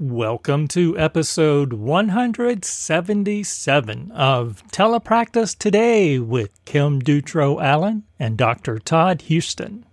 [0.00, 8.80] Welcome to episode 177 of Telepractice Today with Kim Dutro Allen and Dr.
[8.80, 9.86] Todd Houston.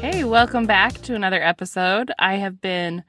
[0.00, 2.10] Hey, welcome back to another episode.
[2.18, 3.04] I have been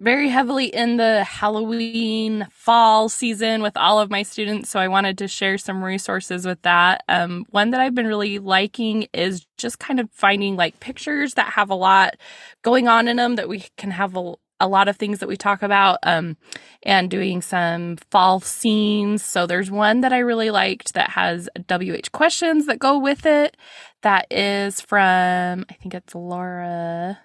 [0.00, 4.68] very heavily in the Halloween fall season with all of my students.
[4.68, 7.02] So I wanted to share some resources with that.
[7.08, 11.54] Um, one that I've been really liking is just kind of finding like pictures that
[11.54, 12.16] have a lot
[12.62, 15.36] going on in them that we can have a, a lot of things that we
[15.36, 16.36] talk about um,
[16.82, 19.24] and doing some fall scenes.
[19.24, 23.56] So there's one that I really liked that has WH questions that go with it.
[24.02, 27.18] That is from, I think it's Laura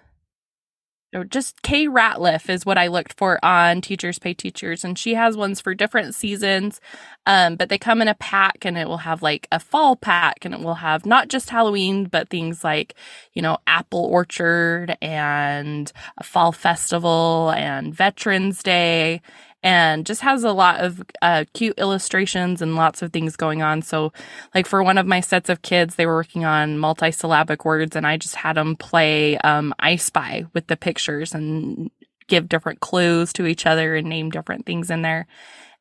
[1.28, 4.84] just Kay Ratliff is what I looked for on Teachers Pay Teachers.
[4.84, 6.80] And she has ones for different seasons.
[7.26, 10.44] Um, but they come in a pack and it will have like a fall pack
[10.44, 12.94] and it will have not just Halloween, but things like,
[13.34, 19.20] you know, apple orchard and a fall festival and Veterans Day
[19.62, 23.82] and just has a lot of uh, cute illustrations and lots of things going on.
[23.82, 24.12] So,
[24.54, 28.06] like for one of my sets of kids, they were working on multisyllabic words, and
[28.06, 31.90] I just had them play um, I Spy with the pictures and
[32.28, 35.26] give different clues to each other and name different things in there.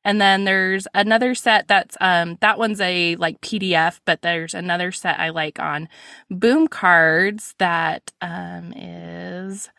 [0.03, 4.91] And then there's another set that's um that one's a like PDF, but there's another
[4.91, 5.87] set I like on
[6.29, 9.69] boom cards that um is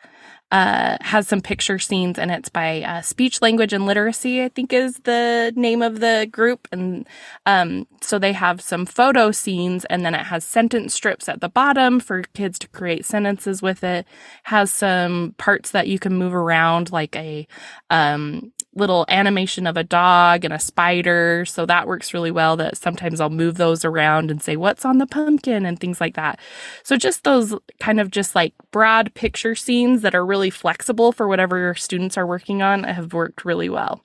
[0.53, 4.71] uh, has some picture scenes and it's by uh, speech language and literacy i think
[4.71, 6.67] is the name of the group.
[6.71, 7.07] And
[7.45, 11.49] um, so they have some photo scenes and then it has sentence strips at the
[11.49, 14.05] bottom for kids to create sentences with it.
[14.43, 17.47] Has some parts that you can move around like a
[17.89, 21.45] um, little animation of a dog and a spider.
[21.45, 24.97] So that works really well that sometimes I'll move those around and say, what's on
[24.97, 26.39] the pumpkin and things like that.
[26.83, 31.27] So just those kind of just like broad picture scenes that are really flexible for
[31.27, 34.03] whatever your students are working on have worked really well.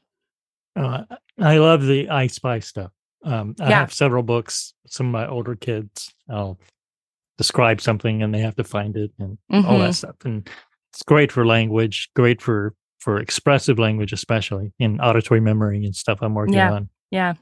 [0.77, 1.05] Uh,
[1.39, 2.93] I love the I Spy stuff.
[3.25, 3.81] Um, I yeah.
[3.81, 4.75] have several books.
[4.87, 6.59] Some of my older kids, I'll
[7.37, 9.67] describe something and they have to find it and mm-hmm.
[9.67, 9.93] all that mm-hmm.
[9.93, 10.17] stuff.
[10.25, 10.49] And
[10.93, 16.19] it's great for language, great for for expressive language, especially in auditory memory and stuff
[16.21, 16.73] I'm working yeah.
[16.73, 16.89] on.
[17.11, 17.35] Yeah.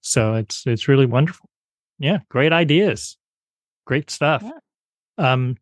[0.00, 1.48] So it's it's really wonderful.
[1.98, 3.16] Yeah, great ideas.
[3.86, 4.42] Great stuff.
[4.44, 5.32] Yeah.
[5.32, 5.56] Um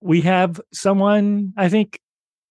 [0.00, 1.98] we have someone I think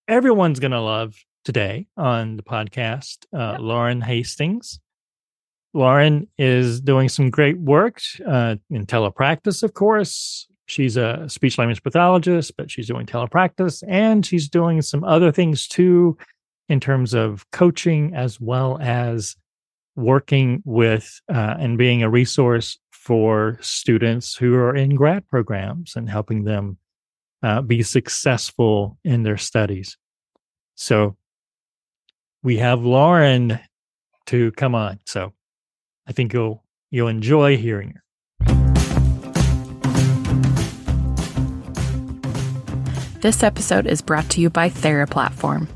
[0.07, 4.79] everyone's going to love today on the podcast, uh, Lauren Hastings.
[5.73, 11.83] Lauren is doing some great work uh, in telepractice, of course, she's a speech language
[11.83, 16.17] pathologist, but she's doing telepractice and she's doing some other things too
[16.69, 19.35] in terms of coaching as well as
[19.95, 26.09] working with uh, and being a resource for students who are in grad programs and
[26.09, 26.77] helping them
[27.43, 29.97] uh, be successful in their studies.
[30.75, 31.17] So
[32.41, 33.59] we have Lauren
[34.27, 34.99] to come on.
[35.05, 35.33] So
[36.07, 38.02] I think you'll you'll enjoy hearing her.
[43.23, 45.69] This episode is brought to you by TheraPlatform.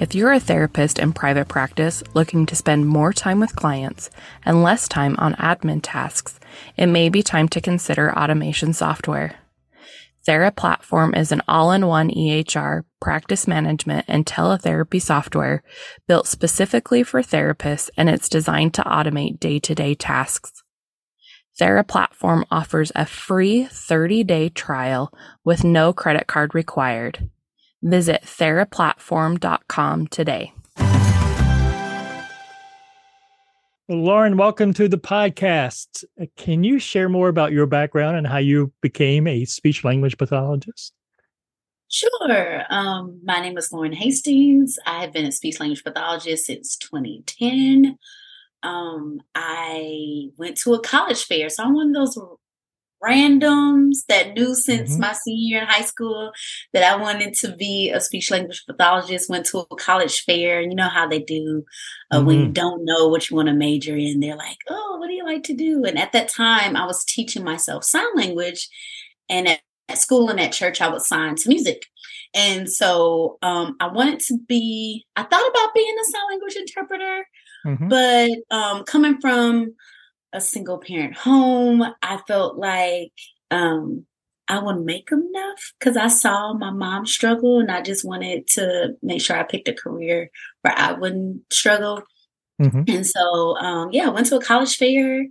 [0.00, 4.08] If you're a therapist in private practice looking to spend more time with clients
[4.42, 6.40] and less time on admin tasks,
[6.78, 9.34] it may be time to consider automation software.
[10.26, 15.62] TheraPlatform is an all-in-one EHR, practice management, and teletherapy software
[16.08, 20.63] built specifically for therapists and it's designed to automate day-to-day tasks.
[21.60, 25.12] TheraPlatform offers a free 30-day trial
[25.44, 27.30] with no credit card required.
[27.82, 30.52] Visit theraplatform.com today.
[33.88, 36.04] Lauren, welcome to the podcast.
[36.36, 40.94] Can you share more about your background and how you became a speech language pathologist?
[41.90, 42.64] Sure.
[42.70, 44.78] Um, my name is Lauren Hastings.
[44.86, 47.98] I have been a speech language pathologist since 2010
[48.64, 51.48] um, I went to a college fair.
[51.48, 52.18] So I'm one of those
[53.04, 55.02] randoms that knew since mm-hmm.
[55.02, 56.32] my senior year in high school
[56.72, 59.28] that I wanted to be a speech language pathologist.
[59.28, 61.64] Went to a college fair, and you know how they do
[62.10, 62.26] uh, mm-hmm.
[62.26, 62.52] when you mm-hmm.
[62.52, 64.20] don't know what you want to major in.
[64.20, 67.04] They're like, "Oh, what do you like to do?" And at that time, I was
[67.04, 68.68] teaching myself sign language,
[69.28, 71.82] and at, at school and at church, I was signed to music.
[72.34, 75.04] And so um, I wanted to be.
[75.14, 77.26] I thought about being a sign language interpreter
[77.64, 77.88] Mm-hmm.
[77.88, 79.74] But um, coming from
[80.32, 83.12] a single parent home, I felt like
[83.50, 84.04] um,
[84.48, 88.94] I wouldn't make enough because I saw my mom struggle and I just wanted to
[89.02, 90.30] make sure I picked a career
[90.62, 92.02] where I wouldn't struggle.
[92.60, 92.82] Mm-hmm.
[92.88, 95.26] And so, um, yeah, went to a college fair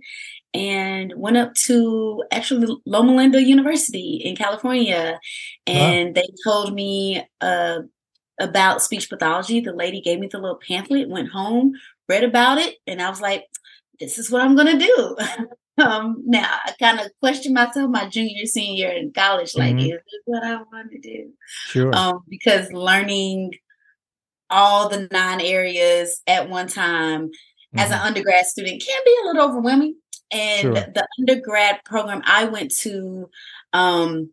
[0.52, 5.18] and went up to actually Loma Linda University in California.
[5.66, 6.12] And wow.
[6.14, 7.80] they told me uh,
[8.40, 9.60] about speech pathology.
[9.60, 11.72] The lady gave me the little pamphlet, went home,
[12.08, 13.44] read about it, and I was like,
[14.00, 15.16] this is what I'm going to do.
[15.82, 19.86] um, now, I kind of questioned myself my junior, senior in college, like, mm-hmm.
[19.86, 21.30] is this what I want to do?
[21.66, 21.94] Sure.
[21.94, 23.52] Um, because learning
[24.50, 27.78] all the nine areas at one time mm-hmm.
[27.78, 28.06] as an mm-hmm.
[28.06, 29.96] undergrad student can be a little overwhelming.
[30.30, 30.74] And sure.
[30.74, 33.28] the undergrad program I went to,
[33.72, 34.32] um,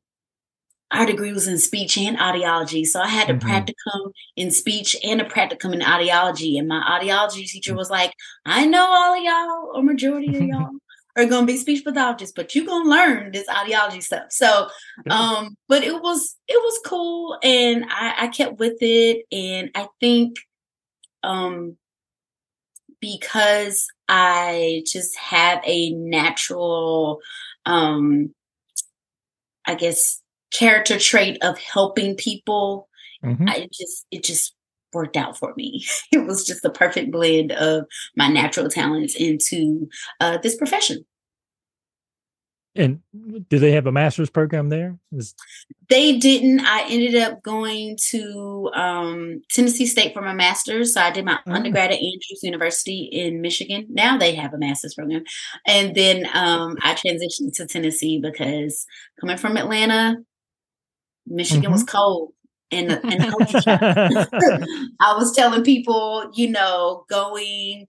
[0.92, 2.86] our degree was in speech and audiology.
[2.86, 3.48] So I had a mm-hmm.
[3.48, 6.60] practicum in speech and a practicum in audiology.
[6.60, 8.14] And my audiology teacher was like,
[8.46, 10.70] I know all of y'all, or majority of y'all
[11.16, 14.32] are gonna be speech pathologists, but you're gonna learn this audiology stuff.
[14.32, 14.70] So
[15.10, 19.26] um, but it was it was cool and I, I kept with it.
[19.32, 20.38] And I think
[21.24, 21.78] um
[23.00, 27.20] because I just have a natural
[27.66, 28.34] um
[29.66, 30.22] I guess
[30.52, 32.88] character trait of helping people.
[33.24, 33.48] Mm-hmm.
[33.48, 34.56] I just it just
[34.94, 35.86] worked out for me.
[36.12, 39.90] It was just the perfect blend of my natural talents into
[40.20, 41.06] uh, this profession.
[42.74, 43.02] And
[43.50, 44.98] do they have a master's program there?
[45.12, 45.36] Is-
[45.90, 46.62] they didn't.
[46.62, 50.94] I ended up going to um, Tennessee State for my master's.
[50.94, 51.52] So I did my oh.
[51.52, 53.88] undergrad at Andrews University in Michigan.
[53.90, 55.24] Now they have a master's program.
[55.68, 58.86] And then um, I transitioned to Tennessee because
[59.20, 60.16] coming from Atlanta,
[61.26, 61.74] Michigan mm-hmm.
[61.74, 62.34] was cold.
[62.72, 63.22] And, and
[65.00, 67.88] I was telling people, you know, going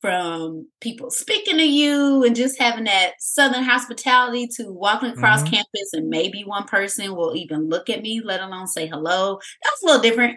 [0.00, 5.54] from people speaking to you and just having that southern hospitality to walking across mm-hmm.
[5.54, 9.38] campus and maybe one person will even look at me, let alone say hello.
[9.62, 10.36] That's a little different.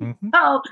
[0.00, 0.28] Mm-hmm.
[0.32, 0.62] so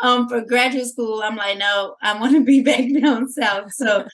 [0.00, 3.72] um, for graduate school, I'm like, no, I want to be back down south.
[3.72, 4.06] So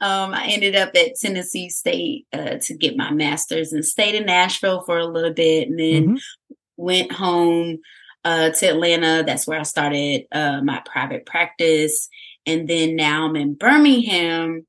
[0.00, 4.26] um, I ended up at Tennessee State uh, to get my master's and stayed in
[4.26, 6.54] Nashville for a little bit and then mm-hmm.
[6.76, 7.78] went home
[8.24, 9.22] uh, to Atlanta.
[9.24, 12.08] That's where I started uh, my private practice.
[12.46, 14.66] And then now I'm in Birmingham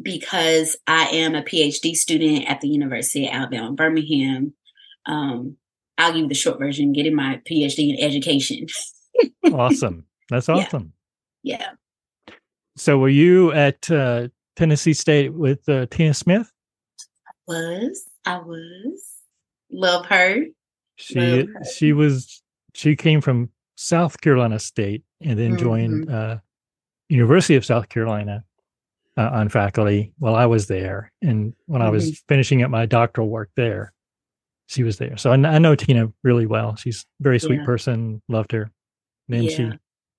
[0.00, 4.54] because I am a PhD student at the University of Alabama, Birmingham.
[5.06, 5.56] Um,
[5.98, 8.66] I'll give you the short version getting my PhD in education.
[9.52, 10.04] awesome.
[10.30, 10.92] That's awesome.
[11.42, 11.72] Yeah.
[12.28, 12.34] yeah.
[12.76, 16.50] So were you at uh, Tennessee State with uh, Tina Smith?
[17.26, 18.04] I was.
[18.24, 19.12] I was.
[19.70, 20.44] Love her.
[20.96, 21.64] She Love her.
[21.64, 22.42] she was
[22.74, 25.64] she came from South Carolina State and then mm-hmm.
[25.64, 26.38] joined uh,
[27.08, 28.44] University of South Carolina
[29.16, 31.12] uh, on faculty while I was there.
[31.22, 31.88] And when mm-hmm.
[31.88, 32.24] I was mm-hmm.
[32.28, 33.92] finishing up my doctoral work there,
[34.66, 35.16] she was there.
[35.16, 36.76] So I, I know Tina really well.
[36.76, 37.64] She's a very sweet yeah.
[37.64, 38.22] person.
[38.28, 38.70] Loved her.
[39.28, 39.50] Then yeah.
[39.50, 39.70] she,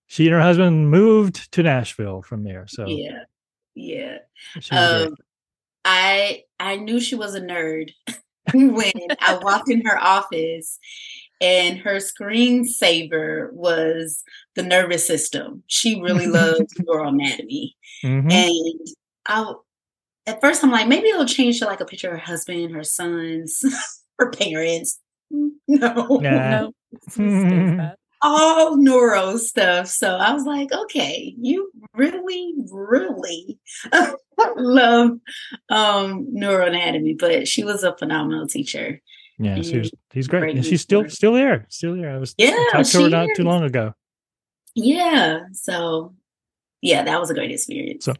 [0.07, 2.65] she and her husband moved to Nashville from there.
[2.67, 3.23] So yeah,
[3.75, 4.17] yeah.
[4.71, 5.15] Um,
[5.85, 7.91] I I knew she was a nerd
[8.53, 10.79] when I walked in her office
[11.39, 14.23] and her screensaver was
[14.55, 15.63] the nervous system.
[15.67, 17.75] She really loves neural anatomy.
[18.03, 18.31] Mm-hmm.
[18.31, 18.87] And
[19.27, 19.53] I
[20.25, 22.83] at first I'm like, maybe it'll change to like a picture of her husband, her
[22.83, 23.63] sons,
[24.19, 24.99] her parents.
[25.29, 26.19] No.
[26.21, 26.67] Yeah.
[27.17, 27.93] No.
[28.21, 29.87] All neuro stuff.
[29.87, 33.59] So I was like, okay, you really, really
[34.55, 35.11] love
[35.69, 39.01] um neuroanatomy, but she was a phenomenal teacher.
[39.39, 40.39] Yeah, she's he's great.
[40.39, 42.11] great and she's still still there, still there.
[42.11, 43.93] I was yeah, talked to her not too long ago.
[44.73, 46.15] Yeah, so
[46.81, 48.05] yeah, that was a great experience.
[48.05, 48.13] So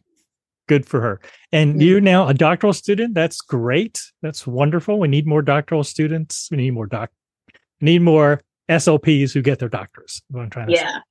[0.68, 1.20] good for her.
[1.52, 3.16] And you now a doctoral student.
[3.16, 4.02] That's great.
[4.22, 5.00] That's wonderful.
[5.00, 6.50] We need more doctoral students.
[6.52, 7.10] We need more doc.
[7.82, 10.22] We need more SLPs who get their doctors.
[10.30, 10.98] What I'm trying to yeah.
[10.98, 11.02] Say.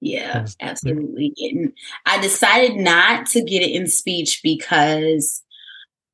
[0.00, 1.32] Yeah, absolutely.
[1.38, 1.72] And
[2.04, 5.42] I decided not to get it in speech because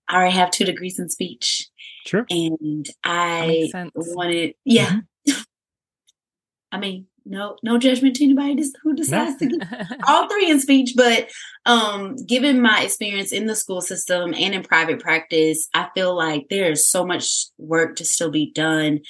[0.09, 1.69] I already have two degrees in speech.
[2.07, 2.25] Sure.
[2.31, 5.00] And I wanted, yeah.
[5.29, 5.41] Mm-hmm.
[6.73, 9.49] I mean, no, no judgment to anybody who decides no.
[9.49, 11.31] to get all three in speech, but
[11.67, 16.47] um, given my experience in the school system and in private practice, I feel like
[16.50, 19.00] there is so much work to still be done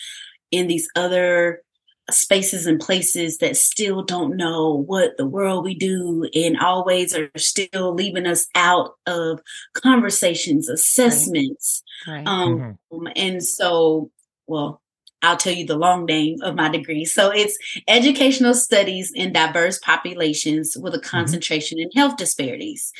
[0.52, 1.62] in these other
[2.10, 7.30] spaces and places that still don't know what the world we do and always are
[7.36, 9.40] still leaving us out of
[9.74, 11.82] conversations, assessments.
[12.06, 12.14] Right.
[12.16, 12.26] Right.
[12.26, 13.06] Um, mm-hmm.
[13.16, 14.10] And so,
[14.46, 14.81] well,
[15.22, 17.04] I'll tell you the long name of my degree.
[17.04, 21.08] So it's educational studies in diverse populations with a mm-hmm.
[21.08, 21.90] concentration mm-hmm.
[21.92, 22.92] in health disparities.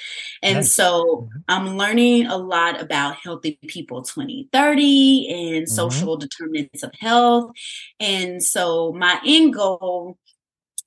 [0.42, 0.74] And nice.
[0.74, 1.38] so mm-hmm.
[1.48, 5.74] I'm learning a lot about Healthy People 2030 and mm-hmm.
[5.74, 7.52] social determinants of health.
[7.98, 10.18] And so my end goal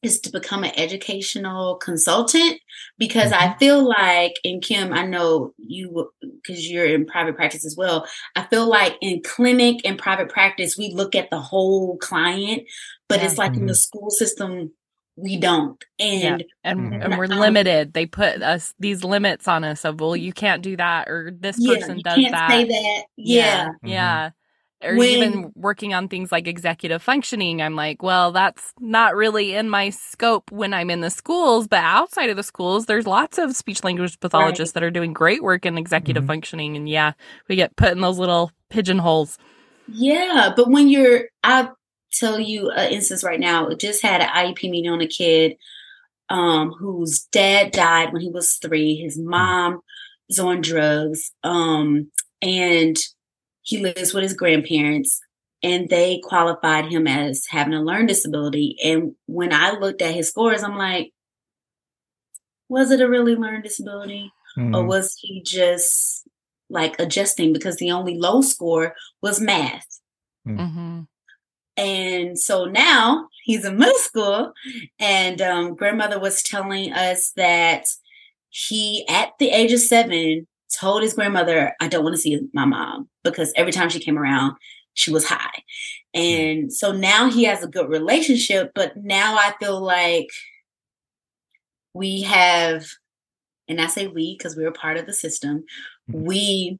[0.05, 2.59] is to become an educational consultant
[2.97, 3.51] because mm-hmm.
[3.51, 8.07] I feel like, and Kim, I know you because you're in private practice as well.
[8.35, 12.63] I feel like in clinic and private practice, we look at the whole client,
[13.09, 13.25] but yeah.
[13.25, 13.61] it's like mm-hmm.
[13.61, 13.77] in the mm-hmm.
[13.77, 14.71] school system,
[15.17, 16.45] we don't and yeah.
[16.63, 17.01] and, mm-hmm.
[17.01, 20.75] and we're limited they put us these limits on us of well you can't do
[20.75, 24.29] that or this yeah, person does that say that yeah yeah, yeah
[24.83, 29.53] or when, even working on things like executive functioning i'm like well that's not really
[29.53, 33.37] in my scope when i'm in the schools but outside of the schools there's lots
[33.37, 34.81] of speech language pathologists right.
[34.81, 36.31] that are doing great work in executive mm-hmm.
[36.31, 37.13] functioning and yeah
[37.47, 39.37] we get put in those little pigeonholes
[39.87, 41.69] yeah but when you're i
[42.11, 45.55] tell you an instance right now just had an iep meeting on a kid
[46.27, 49.81] um, whose dad died when he was three his mom
[50.27, 52.09] is on drugs um,
[52.41, 52.97] and
[53.65, 55.19] he lives with his grandparents
[55.63, 58.77] and they qualified him as having a learning disability.
[58.83, 61.11] And when I looked at his scores, I'm like,
[62.69, 64.31] was it a really learning disability?
[64.57, 64.75] Mm-hmm.
[64.75, 66.27] Or was he just
[66.69, 69.87] like adjusting because the only low score was math?
[70.47, 70.59] Mm.
[70.59, 71.01] Mm-hmm.
[71.77, 74.53] And so now he's in middle school,
[74.97, 77.85] and um, grandmother was telling us that
[78.49, 82.65] he, at the age of seven, told his grandmother, I don't want to see my
[82.65, 84.55] mom because every time she came around,
[84.93, 85.63] she was high.
[86.13, 90.29] And so now he has a good relationship, but now I feel like
[91.93, 92.85] we have,
[93.67, 95.65] and I say we because we are part of the system,
[96.09, 96.25] mm-hmm.
[96.25, 96.79] we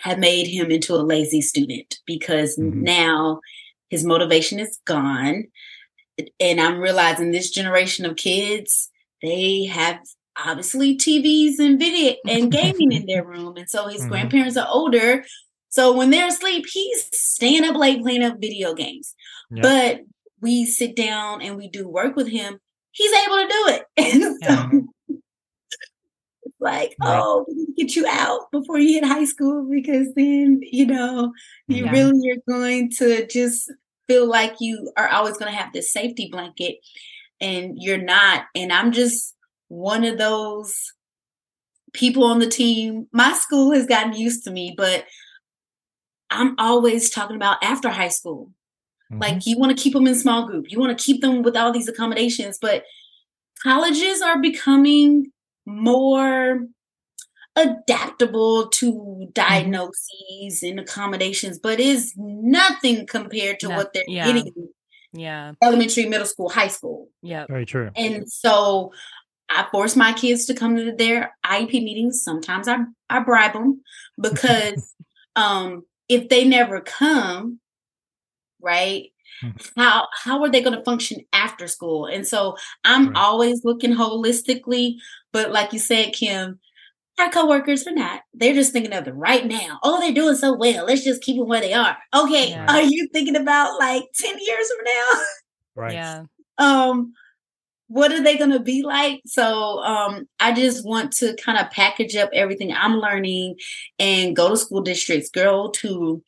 [0.00, 2.82] have made him into a lazy student because mm-hmm.
[2.82, 3.40] now
[3.90, 5.44] his motivation is gone.
[6.40, 8.90] And I'm realizing this generation of kids,
[9.22, 9.98] they have
[10.44, 13.56] obviously TVs and video and gaming in their room.
[13.56, 14.10] And so his mm-hmm.
[14.10, 15.24] grandparents are older.
[15.68, 19.14] So when they're asleep, he's staying up late playing up video games.
[19.50, 19.62] Yep.
[19.62, 20.00] But
[20.40, 22.58] we sit down and we do work with him,
[22.92, 23.84] he's able to do it.
[23.96, 24.70] And so yeah.
[26.60, 27.20] like, right.
[27.20, 30.86] oh, we need to get you out before you hit high school because then, you
[30.86, 31.32] know,
[31.68, 31.90] you yeah.
[31.90, 33.70] really are going to just
[34.08, 36.76] feel like you are always going to have this safety blanket
[37.40, 38.44] and you're not.
[38.54, 39.35] And I'm just
[39.68, 40.92] one of those
[41.92, 43.08] people on the team.
[43.12, 45.04] My school has gotten used to me, but
[46.30, 48.52] I'm always talking about after high school.
[49.10, 49.22] Mm-hmm.
[49.22, 50.66] Like you want to keep them in small group.
[50.70, 52.84] You want to keep them with all these accommodations, but
[53.62, 55.26] colleges are becoming
[55.64, 56.66] more
[57.54, 59.30] adaptable to mm-hmm.
[59.32, 64.26] diagnoses and accommodations, but is nothing compared to no, what they're yeah.
[64.26, 64.52] getting.
[65.12, 65.52] Yeah.
[65.62, 67.08] Elementary, middle school, high school.
[67.22, 67.46] Yeah.
[67.48, 67.90] Very true.
[67.96, 68.92] And so
[69.48, 72.22] I force my kids to come to their IEP meetings.
[72.22, 73.82] Sometimes I, I bribe them
[74.20, 74.94] because
[75.36, 77.60] um, if they never come,
[78.60, 79.10] right,
[79.42, 79.80] mm-hmm.
[79.80, 82.06] how how are they going to function after school?
[82.06, 83.16] And so I'm right.
[83.16, 84.96] always looking holistically,
[85.32, 86.58] but like you said, Kim,
[87.18, 88.22] our coworkers are not.
[88.34, 89.78] They're just thinking of the right now.
[89.82, 90.86] Oh, they're doing so well.
[90.86, 91.96] Let's just keep them where they are.
[92.14, 92.66] Okay, yeah.
[92.68, 95.22] are you thinking about like ten years from now?
[95.78, 95.92] Right.
[95.92, 96.22] Yeah.
[96.56, 97.12] Um,
[97.88, 99.22] what are they going to be like?
[99.26, 103.56] So um, i just want to kind of package up everything i'm learning
[103.98, 106.22] and go to school districts go to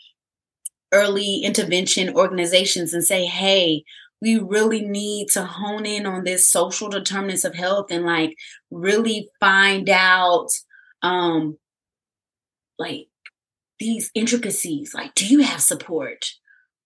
[0.93, 3.85] early intervention organizations and say hey
[4.21, 8.37] we really need to hone in on this social determinants of health and like
[8.71, 10.49] really find out
[11.03, 11.57] um
[12.79, 13.09] like
[13.79, 16.27] these intricacies like do you have support?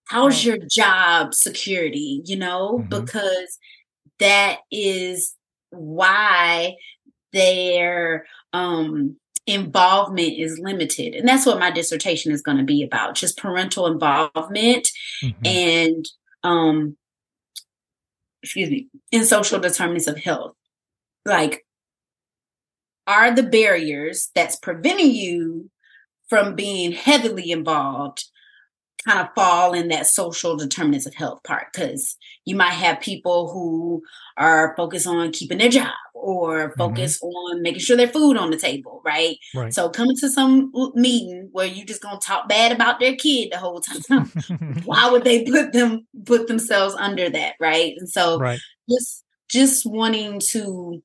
[0.07, 2.23] How's your job security?
[2.25, 2.79] You know?
[2.79, 2.89] Mm-hmm.
[2.89, 3.59] because
[4.19, 5.35] that is
[5.71, 6.77] why
[7.33, 9.17] their um,
[9.47, 11.15] involvement is limited.
[11.15, 14.89] And that's what my dissertation is going to be about just parental involvement
[15.23, 15.47] mm-hmm.
[15.47, 16.09] and,
[16.43, 16.97] um,
[18.43, 20.55] excuse me, in social determinants of health.
[21.25, 21.65] Like,
[23.07, 25.71] are the barriers that's preventing you
[26.29, 28.25] from being heavily involved
[29.07, 33.53] kind of fall in that social determinants of health part because you might have people
[33.53, 34.03] who
[34.37, 37.27] are focused on keeping their job or focus mm-hmm.
[37.27, 39.37] on making sure their food on the table, right?
[39.55, 39.75] right?
[39.75, 43.59] So coming to some meeting where you just gonna talk bad about their kid the
[43.59, 44.27] whole time,
[44.85, 47.95] why would they put them put themselves under that, right?
[47.99, 48.61] And so right.
[48.89, 51.03] just just wanting to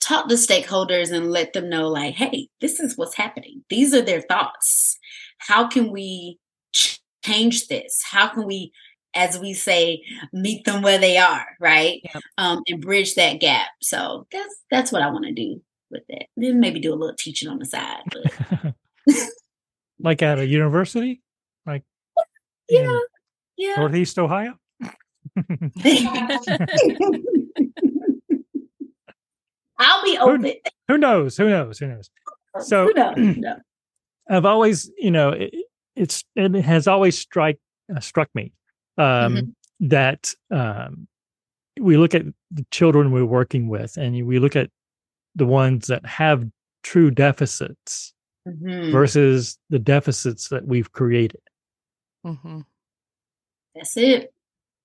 [0.00, 4.02] talk to stakeholders and let them know like hey this is what's happening these are
[4.02, 4.98] their thoughts
[5.38, 6.40] how can we
[7.24, 8.02] change this?
[8.04, 8.72] How can we,
[9.14, 10.02] as we say,
[10.32, 12.00] meet them where they are, right?
[12.04, 12.22] Yep.
[12.38, 13.68] Um, and bridge that gap.
[13.80, 15.60] So that's that's what I want to do
[15.90, 16.26] with that.
[16.36, 18.02] Then maybe do a little teaching on the side.
[20.00, 21.22] like at a university,
[21.66, 21.82] like
[22.68, 22.98] yeah,
[23.56, 24.54] yeah, Northeast Ohio.
[29.78, 30.42] I'll be open.
[30.44, 30.52] Who,
[30.88, 31.36] who, knows?
[31.36, 31.78] Who knows?
[31.78, 32.10] Who knows?
[32.60, 33.58] So who knows?
[34.30, 35.52] I've always, you know, it,
[35.96, 37.58] it's it has always strike
[37.94, 38.52] uh, struck me
[38.98, 39.88] um, mm-hmm.
[39.88, 41.06] that um,
[41.80, 44.70] we look at the children we're working with, and we look at
[45.34, 46.44] the ones that have
[46.82, 48.12] true deficits
[48.46, 48.92] mm-hmm.
[48.92, 51.40] versus the deficits that we've created.
[52.26, 52.60] Mm-hmm.
[53.74, 54.32] That's it.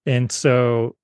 [0.06, 0.96] And so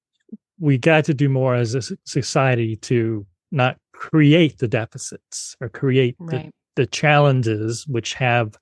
[0.59, 6.15] we got to do more as a society to not create the deficits or create
[6.19, 6.51] right.
[6.75, 8.55] the, the challenges which have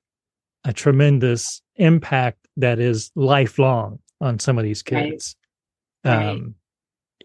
[0.63, 5.35] a tremendous impact that is lifelong on some of these kids.
[6.05, 6.29] Right.
[6.29, 6.55] Um,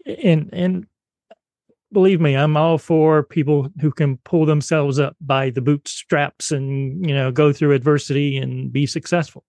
[0.05, 0.19] right.
[0.23, 0.85] and and
[1.91, 7.07] believe me, I'm all for people who can pull themselves up by the bootstraps and
[7.07, 9.43] you know go through adversity and be successful.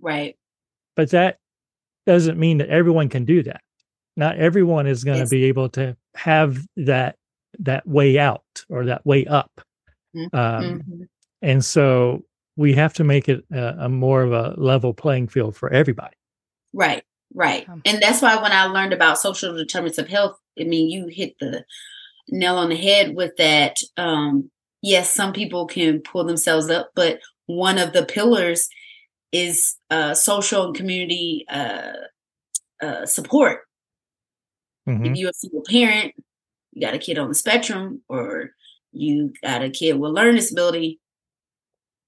[0.00, 0.36] Right.
[0.96, 1.38] But that
[2.06, 3.60] doesn't mean that everyone can do that.
[4.16, 7.16] Not everyone is going to be able to have that
[7.60, 9.60] that way out or that way up.
[10.14, 10.36] Mm-hmm.
[10.36, 11.02] Um, mm-hmm.
[11.40, 12.24] And so
[12.56, 16.14] we have to make it a, a, more of a level playing field for everybody.
[16.72, 17.02] Right,
[17.34, 17.66] right.
[17.84, 21.34] And that's why when I learned about social determinants of health, I mean, you hit
[21.40, 21.64] the
[22.28, 23.78] nail on the head with that.
[23.96, 24.50] Um,
[24.82, 28.68] yes, some people can pull themselves up, but one of the pillars
[29.32, 31.92] is uh, social and community uh,
[32.82, 33.60] uh, support.
[34.88, 35.06] Mm-hmm.
[35.06, 36.12] If you're a single parent,
[36.72, 38.50] you got a kid on the spectrum, or
[38.92, 41.00] you got a kid with learning disability,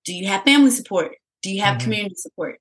[0.04, 1.16] do you have family support?
[1.42, 1.84] Do you have mm-hmm.
[1.84, 2.61] community support?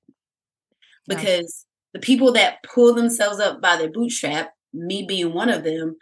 [1.06, 5.96] Because the people that pull themselves up by their bootstrap, me being one of them,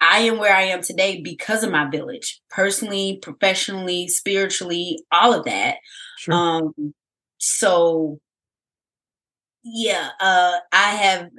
[0.00, 5.44] I am where I am today because of my village, personally, professionally, spiritually, all of
[5.44, 5.76] that.
[6.18, 6.34] Sure.
[6.34, 6.94] Um,
[7.38, 8.20] so
[9.64, 11.30] yeah, uh, I have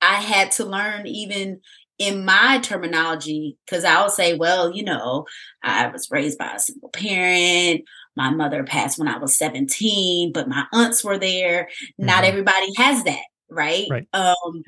[0.00, 1.60] I had to learn even
[1.98, 5.26] in my terminology because I'll say, well, you know,
[5.62, 7.82] I was raised by a single parent.
[8.16, 11.64] My mother passed when I was 17, but my aunts were there.
[11.64, 12.06] Mm-hmm.
[12.06, 13.86] Not everybody has that, right?
[13.90, 14.08] right.
[14.12, 14.62] Um,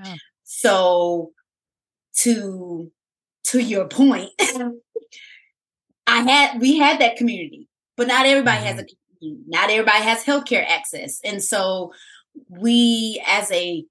[0.44, 1.32] so
[2.20, 2.90] to
[3.44, 4.30] to your point,
[6.06, 8.66] I had we had that community, but not everybody mm-hmm.
[8.66, 8.86] has a
[9.20, 9.44] community.
[9.48, 11.20] Not everybody has healthcare access.
[11.24, 11.92] And so
[12.48, 13.84] we as a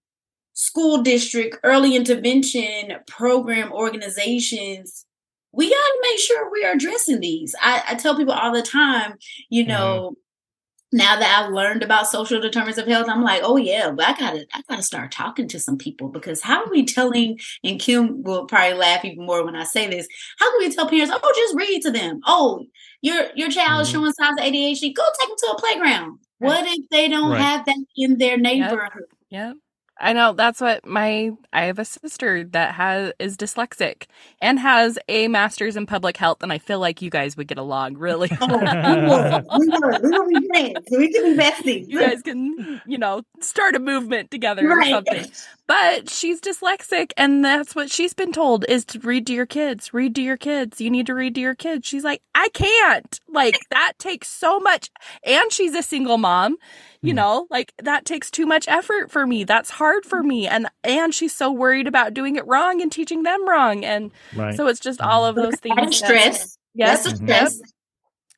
[0.54, 5.07] school district, early intervention program organizations
[5.52, 7.56] we got to make sure we are addressing these.
[7.62, 9.16] I, I, tell people all the time,
[9.50, 9.72] you mm-hmm.
[9.72, 10.98] know, mm-hmm.
[10.98, 14.18] now that I've learned about social determinants of health, I'm like, oh yeah, but I
[14.18, 17.40] gotta, I gotta start talking to some people because how are we telling?
[17.64, 20.08] And Kim will probably laugh even more when I say this.
[20.40, 22.20] How can we tell parents, oh, just read to them?
[22.26, 22.66] Oh,
[23.02, 23.82] your your child mm-hmm.
[23.82, 24.96] is showing signs of ADHD.
[24.96, 26.20] Go take them to a playground.
[26.40, 26.48] Right.
[26.48, 27.42] What if they don't right.
[27.42, 29.06] have that in their neighborhood?
[29.30, 29.48] Yep.
[29.48, 29.56] yep.
[30.00, 34.04] I know that's what my I have a sister that has is dyslexic
[34.42, 37.58] and has a master's in public health, and I feel like you guys would get
[37.58, 38.30] along really.
[38.42, 38.48] oh,
[39.60, 40.00] we will.
[40.02, 40.88] We will be friends.
[40.92, 41.88] We can be besties.
[41.88, 44.88] You guys can, you know, start a movement together right.
[44.88, 45.32] or something.
[45.66, 49.94] But she's dyslexic, and that's what she's been told is to read to your kids.
[49.94, 50.80] Read to your kids.
[50.80, 51.88] You need to read to your kids.
[51.88, 53.20] She's like, I can't.
[53.28, 54.90] Like that takes so much,
[55.24, 56.58] and she's a single mom
[57.02, 57.18] you hmm.
[57.18, 59.44] know like that takes too much effort for me.
[59.44, 60.48] That's hard for me.
[60.48, 63.84] And and she's so worried about doing it wrong and teaching them wrong.
[63.86, 64.56] And right.
[64.56, 66.58] so it's just all of those things stress.
[66.74, 67.26] Yes mm-hmm.
[67.26, 67.60] stress.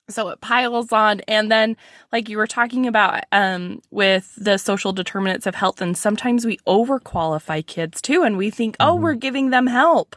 [0.10, 1.22] So it piles on.
[1.28, 1.78] And then
[2.12, 6.58] like you were talking about um, with the social determinants of health and sometimes we
[6.68, 9.04] overqualify kids too and we think oh mm-hmm.
[9.04, 10.16] we're giving them help.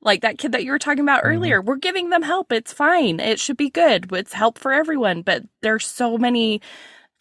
[0.00, 1.36] Like that kid that you were talking about mm-hmm.
[1.36, 2.52] earlier we're giving them help.
[2.52, 3.18] It's fine.
[3.18, 4.12] It should be good.
[4.12, 5.22] It's help for everyone.
[5.22, 6.60] But there's so many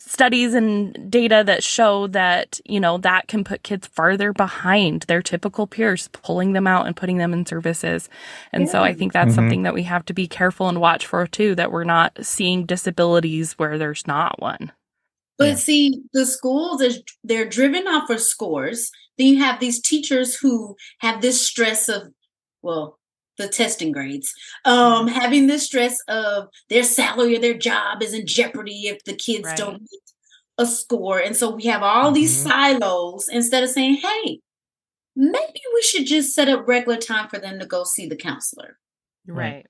[0.05, 5.21] studies and data that show that, you know, that can put kids farther behind their
[5.21, 8.09] typical peers, pulling them out and putting them in services.
[8.51, 8.71] And yeah.
[8.71, 9.35] so I think that's mm-hmm.
[9.35, 12.65] something that we have to be careful and watch for too, that we're not seeing
[12.65, 14.71] disabilities where there's not one.
[15.37, 15.55] But yeah.
[15.55, 16.83] see, the schools
[17.23, 18.91] they're driven off of scores.
[19.17, 22.03] Then you have these teachers who have this stress of,
[22.61, 22.99] well,
[23.37, 24.33] the testing grades
[24.65, 25.15] um mm-hmm.
[25.15, 29.45] having the stress of their salary or their job is in jeopardy if the kids
[29.45, 29.57] right.
[29.57, 29.99] don't get
[30.59, 32.15] a score and so we have all mm-hmm.
[32.15, 34.39] these silos instead of saying hey
[35.15, 38.77] maybe we should just set up regular time for them to go see the counselor
[39.27, 39.65] right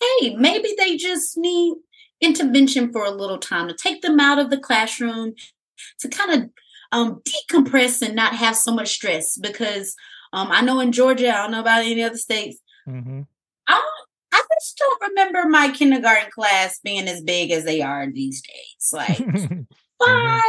[0.00, 1.74] hey maybe they just need
[2.20, 5.34] intervention for a little time to take them out of the classroom
[5.98, 6.50] to kind of
[6.92, 9.96] um, decompress and not have so much stress because
[10.32, 13.22] um, I know in Georgia, I don't know about any other states, Mm-hmm.
[13.66, 13.90] I
[14.32, 18.92] I just don't remember my kindergarten class being as big as they are these days.
[18.92, 19.26] Like 5
[20.00, 20.40] mm-hmm.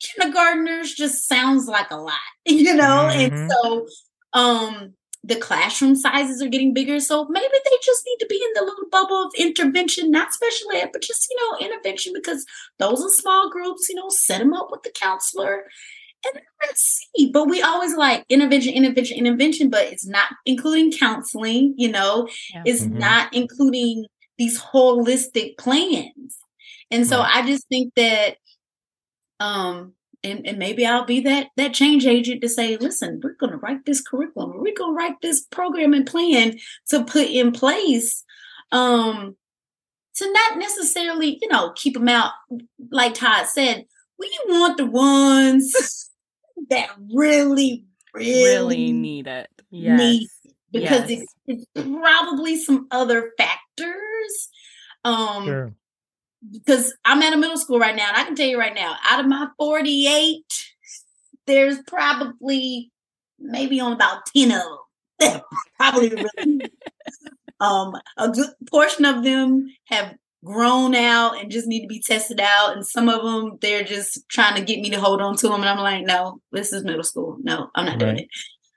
[0.00, 3.08] kindergartners just sounds like a lot, you know?
[3.10, 3.34] Mm-hmm.
[3.34, 3.86] And so
[4.32, 6.98] um the classroom sizes are getting bigger.
[6.98, 10.72] So maybe they just need to be in the little bubble of intervention, not special
[10.74, 12.44] ed, but just, you know, intervention because
[12.78, 15.66] those are small groups, you know, set them up with the counselor
[16.24, 17.30] and let's see.
[17.32, 22.62] But we always like intervention, intervention, intervention, but it's not including counseling, you know, yeah.
[22.64, 22.98] it's mm-hmm.
[22.98, 24.06] not including
[24.38, 26.38] these holistic plans.
[26.90, 27.36] And so right.
[27.36, 28.36] I just think that
[29.40, 33.56] um and, and maybe I'll be that that change agent to say, listen, we're gonna
[33.56, 36.58] write this curriculum, we're gonna write this program and plan
[36.90, 38.24] to put in place
[38.70, 39.36] um
[40.14, 42.32] to not necessarily, you know, keep them out,
[42.90, 43.86] like Todd said,
[44.18, 46.10] we want the ones
[46.72, 49.48] that really, really, really need it.
[49.70, 49.98] Yes.
[49.98, 50.28] Need
[50.72, 51.24] because yes.
[51.46, 54.48] it's, it's probably some other factors.
[55.04, 55.74] Um, sure.
[56.50, 58.96] Because I'm at a middle school right now, and I can tell you right now,
[59.08, 60.42] out of my 48,
[61.46, 62.90] there's probably
[63.38, 64.62] maybe on about 10 of
[65.18, 65.40] them.
[65.78, 66.70] probably really,
[67.60, 72.40] um, a good portion of them have grown out and just need to be tested
[72.40, 72.74] out.
[72.74, 75.60] And some of them, they're just trying to get me to hold on to them.
[75.60, 77.38] And I'm like, no, this is middle school.
[77.42, 78.00] No, I'm not right.
[78.00, 78.28] doing it.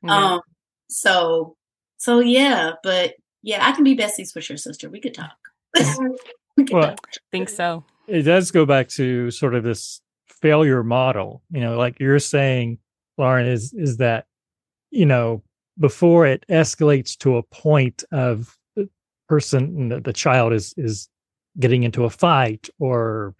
[0.08, 0.42] Um,
[0.90, 1.56] so,
[1.98, 4.90] so yeah, but yeah, I can be besties with your sister.
[4.90, 5.36] We could talk.
[6.58, 7.12] we could well, talk.
[7.32, 7.84] think so.
[8.08, 12.78] It does go back to sort of this failure model, you know, like you're saying,
[13.18, 14.26] Lauren, is, is that,
[14.92, 15.42] you know,
[15.80, 18.88] before it escalates to a point of the
[19.28, 21.10] person, the, the child is, is
[21.60, 23.36] getting into a fight or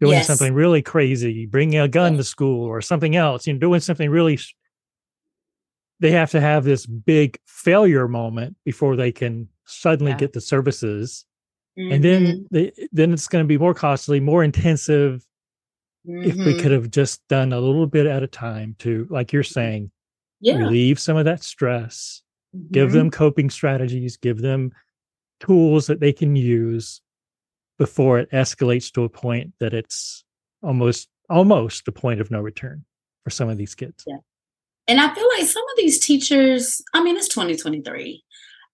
[0.00, 0.26] doing yes.
[0.26, 4.10] something really crazy, bringing a gun to school or something else, you know, doing something
[4.10, 4.38] really.
[6.00, 10.18] They have to have this big failure moment before they can suddenly yeah.
[10.18, 11.26] get the services,
[11.78, 11.92] mm-hmm.
[11.92, 12.42] and then mm-hmm.
[12.50, 15.26] they, then it's going to be more costly, more intensive.
[16.08, 16.30] Mm-hmm.
[16.30, 19.42] If we could have just done a little bit at a time to, like you're
[19.42, 19.90] saying,
[20.40, 20.56] yeah.
[20.56, 22.22] relieve some of that stress,
[22.56, 22.72] mm-hmm.
[22.72, 24.72] give them coping strategies, give them
[25.40, 27.02] tools that they can use
[27.80, 30.22] before it escalates to a point that it's
[30.62, 32.84] almost almost the point of no return
[33.24, 34.04] for some of these kids.
[34.06, 34.18] Yeah.
[34.86, 38.22] And I feel like some of these teachers, I mean, it's 2023.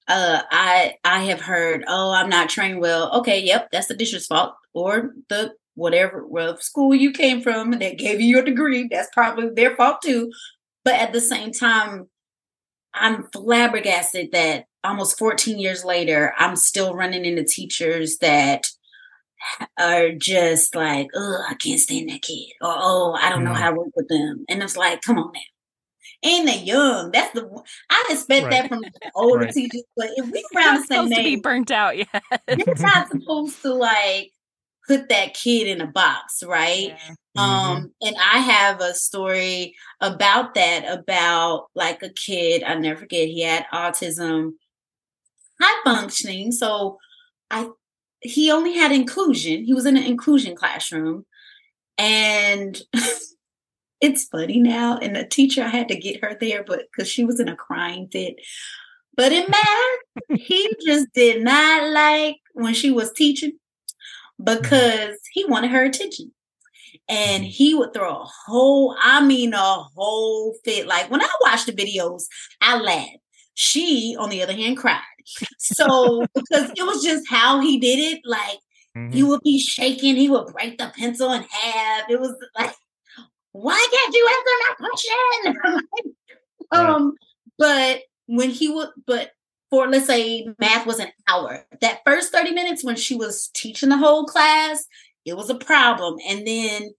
[0.08, 3.12] Uh, I I have heard, oh, I'm not trained well.
[3.20, 7.98] Okay, yep, that's the district's fault, or the whatever well school you came from that
[7.98, 8.88] gave you your degree.
[8.90, 10.32] That's probably their fault too.
[10.84, 12.08] But at the same time,
[12.92, 18.66] I'm flabbergasted that almost 14 years later, I'm still running into teachers that
[19.78, 23.44] are just like, oh, I can't stand that kid, or oh, I don't mm.
[23.44, 25.40] know how to work with them, and it's like, come on now.
[26.22, 27.10] And they young.
[27.12, 28.50] That's the I expect right.
[28.50, 29.52] that from the older right.
[29.52, 29.84] teachers.
[29.96, 32.06] But if we around the same age, to be burnt out, yeah,
[32.48, 34.32] you're not supposed to like
[34.86, 36.88] put that kid in a box, right?
[36.88, 37.14] Yeah.
[37.36, 37.40] Mm-hmm.
[37.40, 43.28] Um, and I have a story about that, about like a kid, I never forget,
[43.28, 44.52] he had autism,
[45.60, 46.52] high functioning.
[46.52, 46.98] So
[47.50, 47.68] I
[48.28, 49.64] he only had inclusion.
[49.64, 51.24] He was in an inclusion classroom.
[51.98, 52.80] And
[54.00, 54.98] it's funny now.
[54.98, 57.56] And the teacher, I had to get her there, but because she was in a
[57.56, 58.36] crying fit.
[59.16, 63.52] But in math, he just did not like when she was teaching
[64.42, 66.32] because he wanted her attention.
[67.08, 67.50] And mm-hmm.
[67.50, 69.58] he would throw a whole, I mean, a
[69.94, 70.86] whole fit.
[70.86, 72.24] Like when I watched the videos,
[72.60, 73.18] I laughed.
[73.56, 75.00] She, on the other hand, cried
[75.58, 78.58] so because it was just how he did it, like
[78.96, 79.12] mm-hmm.
[79.12, 82.08] he would be shaking, he would break the pencil in half.
[82.08, 82.74] It was like,
[83.52, 86.12] why can't you answer my question?
[86.72, 87.14] um,
[87.58, 89.32] but when he would, but
[89.70, 93.88] for let's say math was an hour, that first 30 minutes when she was teaching
[93.88, 94.84] the whole class,
[95.24, 96.18] it was a problem.
[96.28, 96.90] And then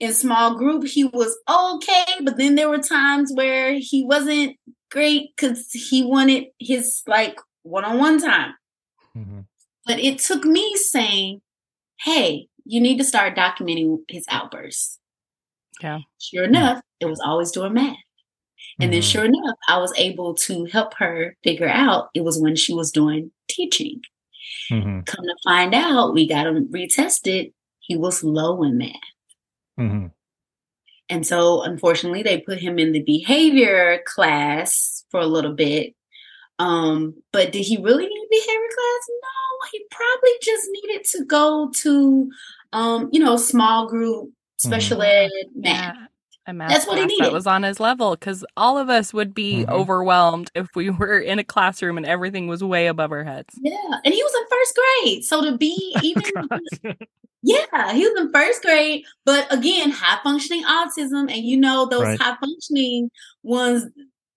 [0.00, 4.56] in small group, he was okay, but then there were times where he wasn't
[4.94, 8.54] great because he wanted his like one on one time.
[9.16, 9.40] Mm-hmm.
[9.86, 11.42] But it took me saying,
[12.00, 14.98] hey, you need to start documenting his outbursts.
[15.82, 15.98] Yeah.
[16.20, 17.96] Sure enough, it was always doing math.
[18.78, 18.92] And mm-hmm.
[18.92, 22.72] then sure enough, I was able to help her figure out it was when she
[22.72, 24.00] was doing teaching.
[24.70, 25.00] Mm-hmm.
[25.00, 27.52] Come to find out, we got him retested.
[27.80, 28.94] He was low in math.
[29.78, 30.06] Mm-hmm.
[31.08, 35.94] And so, unfortunately, they put him in the behavior class for a little bit
[36.58, 39.08] um, but did he really need behavior class?
[39.08, 42.30] No, he probably just needed to go to,
[42.72, 45.30] um, you know, small group special mm-hmm.
[45.32, 45.96] ed math.
[46.46, 47.26] A math That's what he needed.
[47.26, 49.72] that was on his level because all of us would be mm-hmm.
[49.72, 53.54] overwhelmed if we were in a classroom and everything was way above our heads.
[53.60, 56.22] Yeah, and he was in first grade, so to be even.
[57.42, 62.02] yeah, he was in first grade, but again, high functioning autism, and you know those
[62.02, 62.20] right.
[62.20, 63.10] high functioning
[63.42, 63.86] ones,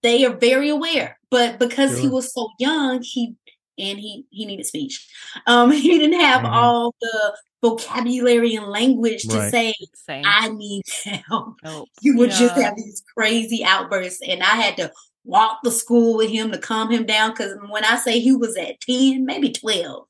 [0.04, 1.20] they are very aware.
[1.30, 2.00] But because sure.
[2.00, 3.36] he was so young, he
[3.78, 5.08] and he he needed speech.
[5.46, 6.54] Um, he didn't have mm-hmm.
[6.54, 9.52] all the vocabulary and language to right.
[9.52, 10.24] say Same.
[10.26, 10.84] I need
[11.28, 11.56] help.
[11.63, 11.89] help.
[12.02, 12.39] You would yeah.
[12.39, 14.91] just have these crazy outbursts, and I had to
[15.24, 17.32] walk the school with him to calm him down.
[17.32, 20.08] Because when I say he was at ten, maybe twelve,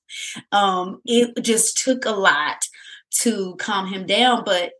[0.51, 2.65] um, it just took a lot
[3.21, 4.43] to calm him down.
[4.43, 4.73] But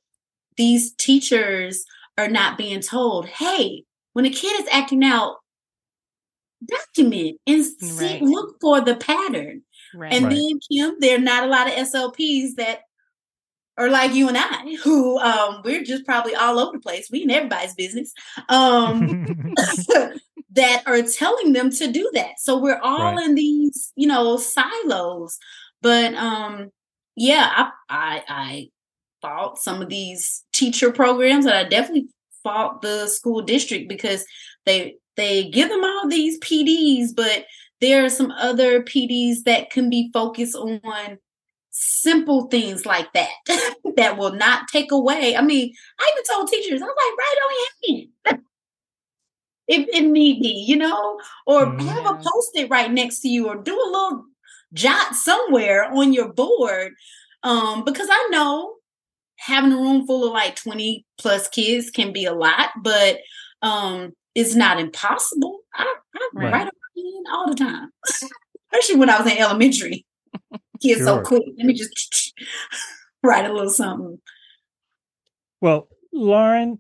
[0.58, 1.86] these teachers
[2.18, 5.38] are not being told, "Hey, when a kid is acting out,
[6.66, 8.22] document and see, right.
[8.22, 9.64] look for the pattern.
[9.94, 10.14] Right.
[10.14, 10.36] And right.
[10.36, 12.82] then Kim, there are not a lot of SLPs that
[13.78, 17.10] are like you and I, who um, we're just probably all over the place.
[17.12, 18.14] We in everybody's business.
[18.50, 19.54] Um,
[20.52, 22.40] that are telling them to do that.
[22.40, 23.26] So we're all right.
[23.26, 25.38] in these, you know, silos.
[25.82, 26.72] But um,
[27.16, 28.70] yeah, I, I I
[29.22, 32.08] fought some of these teacher programs, and I definitely
[32.44, 34.26] fought the school district because
[34.66, 37.46] they they give them all these PDs, but
[37.82, 41.20] there are some other PDs that can be focused on
[41.70, 43.30] simple things like that
[43.96, 45.36] that will not take away.
[45.36, 48.44] I mean, I even told teachers, I was like, write on your hand.
[49.68, 51.88] if it need be, you know, or mm-hmm.
[51.88, 54.26] have a post-it right next to you or do a little
[54.74, 56.94] jot somewhere on your board.
[57.44, 58.76] Um, because I know
[59.38, 63.20] having a room full of like 20 plus kids can be a lot, but
[63.62, 65.60] um it's not impossible.
[65.74, 66.54] I, I right.
[66.54, 66.68] write
[67.32, 67.92] all the time,
[68.74, 70.06] especially when I was in elementary.
[70.82, 71.08] Kids sure.
[71.08, 71.44] so quick.
[71.58, 72.34] Let me just
[73.24, 74.20] write a little something.
[75.60, 76.80] Well, Lauren,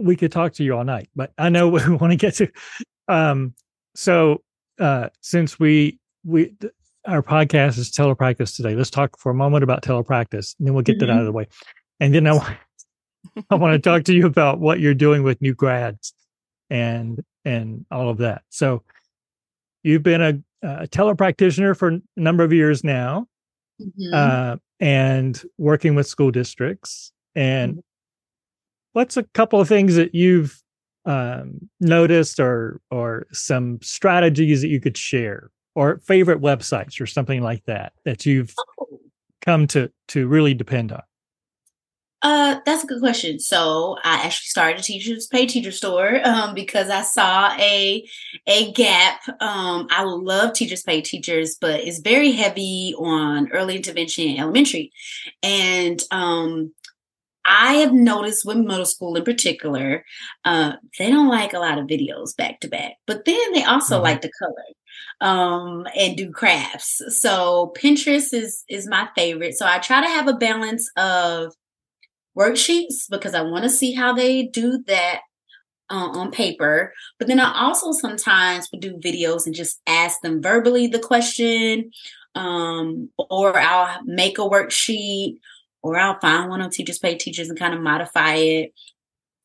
[0.00, 2.48] we could talk to you all night, but I know we want to get to.
[3.06, 3.54] Um,
[3.94, 4.42] so,
[4.80, 6.54] uh, since we we
[7.06, 10.82] our podcast is telepractice today, let's talk for a moment about telepractice, and then we'll
[10.82, 11.06] get mm-hmm.
[11.06, 11.46] that out of the way.
[12.00, 12.58] And then I
[13.50, 16.12] I want to talk to you about what you're doing with new grads
[16.70, 18.42] and and all of that.
[18.48, 18.82] So
[19.82, 23.26] you've been a, a telepractitioner for a number of years now,
[23.80, 24.14] mm-hmm.
[24.14, 27.12] uh, and working with school districts.
[27.34, 27.80] And mm-hmm.
[28.92, 30.60] what's a couple of things that you've
[31.04, 37.42] um, noticed, or or some strategies that you could share, or favorite websites, or something
[37.42, 39.00] like that that you've oh.
[39.42, 41.02] come to to really depend on?
[42.24, 43.38] Uh, that's a good question.
[43.38, 48.02] So I actually started a teachers pay teacher store um, because I saw a
[48.46, 49.20] a gap.
[49.40, 54.90] Um, I love teachers pay teachers, but it's very heavy on early intervention and elementary.
[55.42, 56.72] And um,
[57.44, 60.02] I have noticed with middle school in particular,
[60.46, 63.96] uh, they don't like a lot of videos back to back, but then they also
[63.96, 64.04] mm-hmm.
[64.04, 64.64] like to color
[65.20, 67.02] um, and do crafts.
[67.20, 69.58] So Pinterest is is my favorite.
[69.58, 71.52] So I try to have a balance of
[72.36, 75.20] worksheets because I want to see how they do that
[75.90, 76.92] uh, on paper.
[77.18, 81.90] But then I also sometimes would do videos and just ask them verbally the question,
[82.34, 85.38] um, or I'll make a worksheet,
[85.82, 88.72] or I'll find one of Teachers Pay Teachers and kind of modify it.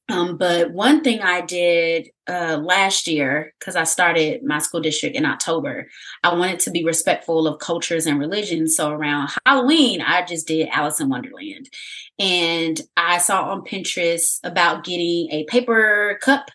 [0.09, 5.15] Um, but one thing I did uh, last year, because I started my school district
[5.15, 5.87] in October,
[6.23, 8.75] I wanted to be respectful of cultures and religions.
[8.75, 11.69] So around Halloween, I just did Alice in Wonderland.
[12.19, 16.49] And I saw on Pinterest about getting a paper cup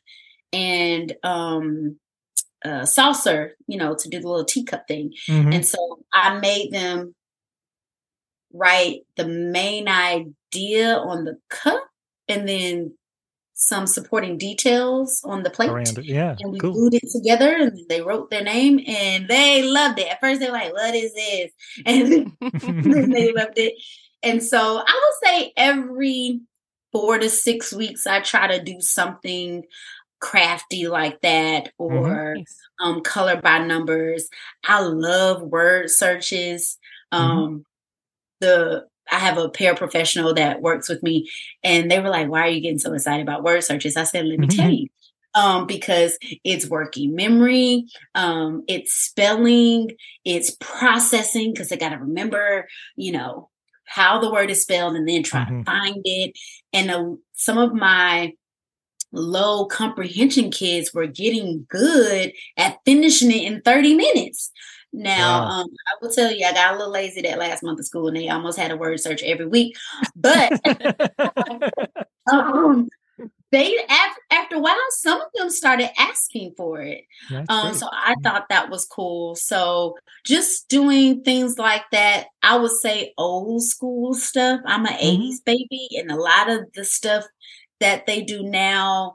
[0.52, 1.98] and um,
[2.64, 5.12] a saucer, you know, to do the little teacup thing.
[5.28, 5.52] Mm-hmm.
[5.52, 7.14] And so I made them
[8.52, 11.88] write the main idea on the cup
[12.28, 12.92] and then
[13.54, 15.70] some supporting details on the plate.
[15.70, 16.04] It.
[16.04, 16.36] Yeah.
[16.40, 16.72] And we cool.
[16.72, 20.08] glued it together and they wrote their name and they loved it.
[20.08, 21.50] At first they were like, what is this?
[21.86, 23.74] And then they loved it.
[24.24, 26.40] And so I would say every
[26.92, 29.64] four to six weeks I try to do something
[30.20, 31.96] crafty like that mm-hmm.
[31.96, 32.84] or mm-hmm.
[32.84, 34.28] um, color by numbers.
[34.66, 36.78] I love word searches.
[37.12, 37.24] Mm-hmm.
[37.24, 37.58] Um, mm-hmm.
[38.40, 41.30] the I have a paraprofessional that works with me,
[41.62, 44.24] and they were like, "Why are you getting so excited about word searches?" I said,
[44.24, 44.74] "Let me tell mm-hmm.
[44.74, 44.88] you."
[45.34, 49.90] Um, because it's working memory, um, it's spelling,
[50.24, 53.50] it's processing because I got to remember, you know,
[53.84, 55.60] how the word is spelled and then try mm-hmm.
[55.60, 56.38] to find it.
[56.72, 58.32] And uh, some of my
[59.12, 64.50] low comprehension kids were getting good at finishing it in 30 minutes.
[64.92, 65.48] Now, wow.
[65.48, 68.06] um, I will tell you, I got a little lazy that last month of school,
[68.06, 69.76] and they almost had a word search every week.
[70.14, 70.52] But
[72.32, 72.88] um,
[73.54, 77.04] they after, after a while, some of them started asking for it.
[77.48, 79.36] Um, so I thought that was cool.
[79.36, 84.60] So just doing things like that, I would say old school stuff.
[84.66, 85.22] I'm an mm-hmm.
[85.22, 87.24] 80s baby, and a lot of the stuff
[87.78, 89.14] that they do now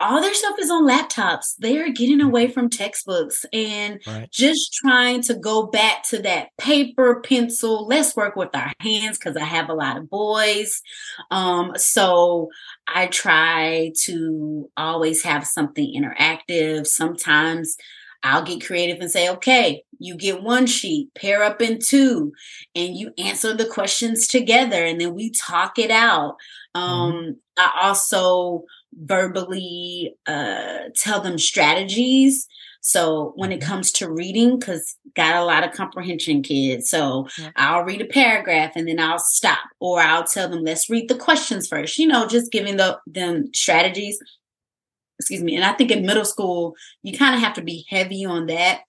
[0.00, 1.54] all their stuff is on laptops.
[1.58, 4.30] They are getting away from textbooks and right.
[4.30, 7.86] just trying to go back to that paper, pencil.
[7.86, 10.80] Let's work with our hands because I have a lot of boys.
[11.30, 12.48] Um, so
[12.88, 16.86] I try to always have something interactive.
[16.86, 17.76] Sometimes
[18.22, 22.32] I'll get creative and say, okay, you get one sheet, pair up in two,
[22.74, 26.36] and you answer the questions together, and then we talk it out.
[26.76, 26.80] Mm-hmm.
[26.80, 27.30] Um, mm-hmm.
[27.58, 32.46] I also verbally uh, tell them strategies.
[32.80, 33.68] So when it mm-hmm.
[33.68, 37.50] comes to reading, because got a lot of comprehension kids, so yeah.
[37.56, 41.14] I'll read a paragraph and then I'll stop, or I'll tell them let's read the
[41.14, 41.98] questions first.
[41.98, 44.18] You know, just giving the, them strategies.
[45.18, 45.54] Excuse me.
[45.54, 48.80] And I think in middle school you kind of have to be heavy on that.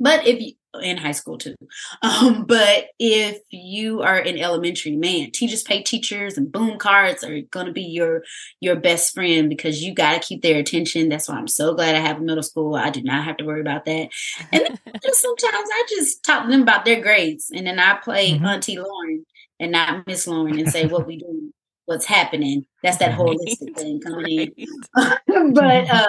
[0.00, 1.54] But if you in high school too.
[2.02, 7.40] Um, but if you are in elementary, man, teachers pay teachers and boom cards are
[7.50, 8.22] gonna be your
[8.60, 11.08] your best friend because you gotta keep their attention.
[11.08, 12.74] That's why I'm so glad I have a middle school.
[12.74, 14.08] I do not have to worry about that.
[14.52, 18.32] And just sometimes I just talk to them about their grades and then I play
[18.32, 18.46] mm-hmm.
[18.46, 19.26] Auntie Lauren
[19.58, 21.52] and not Miss Lauren and say what we do,
[21.84, 22.64] what's happening.
[22.82, 25.52] That's that holistic thing coming in.
[25.52, 26.06] but uh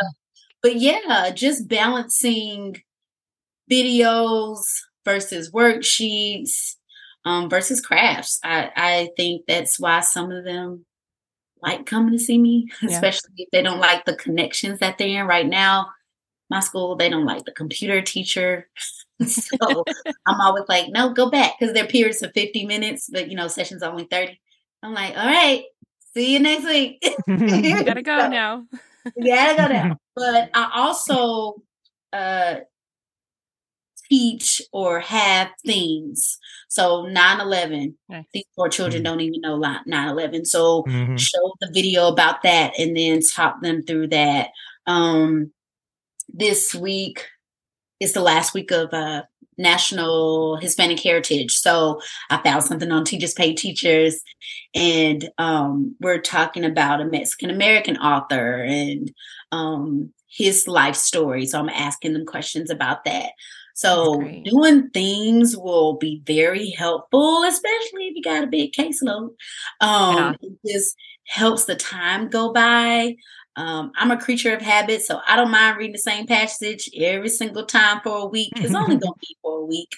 [0.62, 2.78] but yeah, just balancing
[3.72, 4.60] videos
[5.06, 6.76] versus worksheets
[7.26, 8.40] um, versus crafts.
[8.44, 10.86] I, I think that's why some of them
[11.62, 12.90] like coming to see me, yeah.
[12.90, 15.88] especially if they don't like the connections that they're in right now.
[16.50, 18.68] My school, they don't like the computer teacher.
[19.26, 19.84] so
[20.28, 23.48] I'm always like, no, go back because their periods are 50 minutes, but you know,
[23.48, 24.40] sessions only 30.
[24.84, 25.64] I'm like, all right,
[26.14, 26.98] see you next week.
[27.28, 28.66] you gotta go so, now.
[29.16, 29.98] you gotta go now.
[30.16, 31.62] But I also
[32.12, 32.56] uh
[34.12, 36.38] teach or have themes.
[36.68, 38.26] So 9-11, nice.
[38.34, 39.12] these poor children mm-hmm.
[39.12, 40.46] don't even know 9-11.
[40.46, 41.16] So mm-hmm.
[41.16, 44.50] show the video about that and then talk them through that.
[44.86, 45.52] Um,
[46.28, 47.26] this week
[48.02, 49.24] is the last week of uh,
[49.58, 51.54] National Hispanic Heritage.
[51.54, 54.22] So I found something on Teachers Pay Teachers,
[54.74, 59.14] and um, we're talking about a Mexican American author and
[59.52, 61.46] um, his life story.
[61.46, 63.32] So I'm asking them questions about that.
[63.82, 69.30] So doing themes will be very helpful, especially if you got a big caseload.
[69.80, 70.34] Um, yeah.
[70.40, 73.16] It just helps the time go by.
[73.56, 77.30] Um, I'm a creature of habit, so I don't mind reading the same passage every
[77.30, 78.54] single time for a week.
[78.58, 79.92] It's only going to be for a week,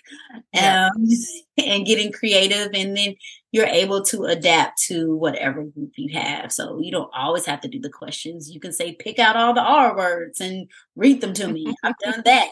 [0.53, 0.89] yeah.
[0.95, 1.05] um,
[1.57, 3.15] and getting creative, and then
[3.51, 6.53] you're able to adapt to whatever group you have.
[6.53, 8.49] So you don't always have to do the questions.
[8.49, 11.65] You can say, pick out all the R words and read them to me.
[11.83, 12.47] I've done that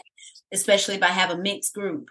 [0.52, 2.08] especially if I have a mixed group.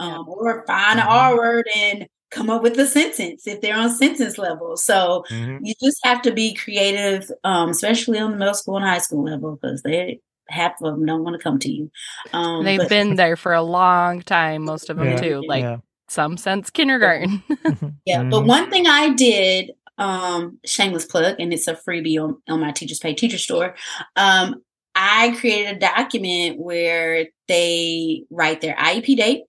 [0.00, 1.16] Um, or find an mm-hmm.
[1.16, 4.76] R word and come up with a sentence if they're on sentence level.
[4.76, 5.64] So mm-hmm.
[5.64, 9.24] you just have to be creative, um, especially on the middle school and high school
[9.24, 11.90] level, because they half of them don't want to come to you.
[12.32, 15.62] Um, They've but, been there for a long time, most of them yeah, too, like
[15.62, 15.78] yeah.
[16.08, 17.42] some sense kindergarten.
[18.04, 18.30] yeah, mm-hmm.
[18.30, 22.72] but one thing I did, um, shameless plug, and it's a freebie on, on my
[22.72, 23.74] Teachers Pay Teacher store.
[24.16, 24.62] Um,
[24.94, 29.42] I created a document where they write their IEP date,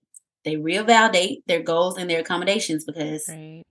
[0.44, 3.62] they reevaluate their goals and their accommodations because right.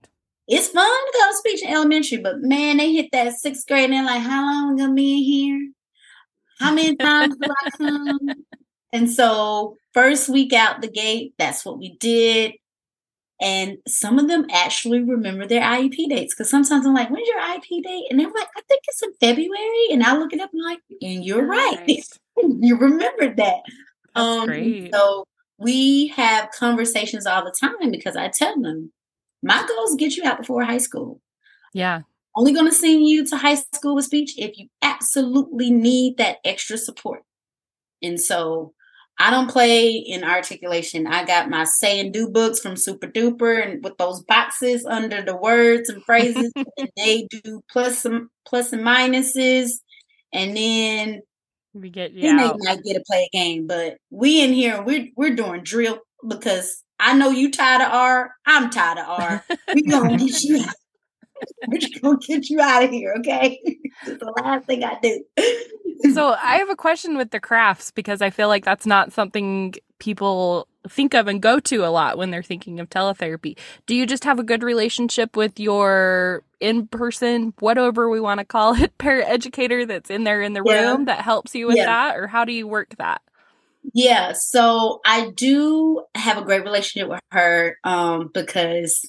[0.48, 3.84] it's fun to go to speech in elementary, but man, they hit that sixth grade
[3.84, 5.72] and they're like, how long am I gonna be in here?
[6.58, 8.18] How many times do I come?
[8.92, 12.52] And so first week out the gate, that's what we did.
[13.44, 17.40] And some of them actually remember their IEP dates because sometimes I'm like, when's your
[17.40, 18.06] IEP date?
[18.08, 19.88] And they're like, I think it's in February.
[19.90, 21.86] And I look it up and I'm like, and you're right.
[22.42, 23.58] you remembered that.
[24.14, 24.94] That's um, great.
[24.94, 25.26] So
[25.58, 28.90] we have conversations all the time because I tell them
[29.42, 31.20] my goal is get you out before high school.
[31.74, 32.00] Yeah.
[32.34, 36.38] Only going to send you to high school with speech if you absolutely need that
[36.46, 37.24] extra support.
[38.02, 38.72] And so
[39.18, 41.06] I don't play in articulation.
[41.06, 45.22] I got my say and do books from Super Duper and with those boxes under
[45.22, 46.52] the words and phrases.
[46.76, 49.70] and they do plus and plus and minuses.
[50.32, 51.22] And then
[51.74, 52.36] we get yeah.
[52.36, 53.66] Then they might get to play a game.
[53.66, 58.32] But we in here, we're we're doing drill because I know you tired of R.
[58.46, 59.44] I'm tired of R.
[59.74, 60.66] We gonna get you we're
[61.78, 63.60] just gonna get you out of here, okay?
[63.64, 65.24] it's the last thing I do.
[66.12, 69.74] so I have a question with the crafts because I feel like that's not something
[69.98, 73.56] people think of and go to a lot when they're thinking of teletherapy.
[73.86, 78.44] Do you just have a good relationship with your in person, whatever we want to
[78.44, 80.90] call it, paraeducator that's in there in the yeah.
[80.90, 81.86] room that helps you with yeah.
[81.86, 82.16] that?
[82.16, 83.22] Or how do you work that?
[83.92, 89.08] Yeah, so I do have a great relationship with her um, because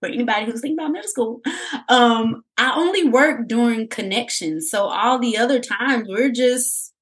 [0.00, 1.40] for anybody who's thinking about middle school,
[1.88, 4.70] um, I only work during connections.
[4.70, 6.92] So all the other times we're just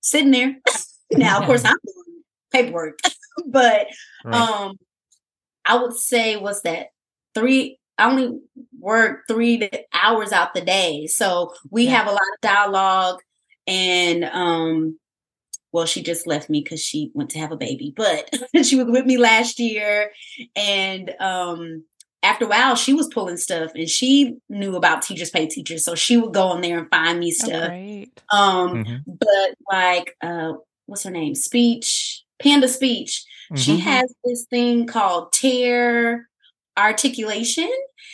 [0.00, 0.56] sitting there.
[1.12, 2.98] now, of course, I'm doing paperwork,
[3.46, 3.86] but
[4.24, 4.34] right.
[4.34, 4.76] um,
[5.64, 6.88] I would say was that
[7.34, 7.78] three.
[7.98, 8.38] I only
[8.78, 11.92] work three hours out the day, so we yeah.
[11.92, 13.20] have a lot of dialogue
[13.66, 14.98] and um
[15.76, 18.30] well, she just left me because she went to have a baby, but
[18.64, 20.10] she was with me last year.
[20.56, 21.84] And um,
[22.22, 25.84] after a while, she was pulling stuff and she knew about Teachers Pay Teachers.
[25.84, 27.70] So she would go in there and find me oh, stuff.
[28.32, 28.96] Oh, um, mm-hmm.
[29.06, 30.54] But like, uh,
[30.86, 31.34] what's her name?
[31.34, 33.22] Speech, Panda Speech.
[33.52, 33.56] Mm-hmm.
[33.56, 36.26] She has this thing called Tear
[36.78, 37.70] Articulation,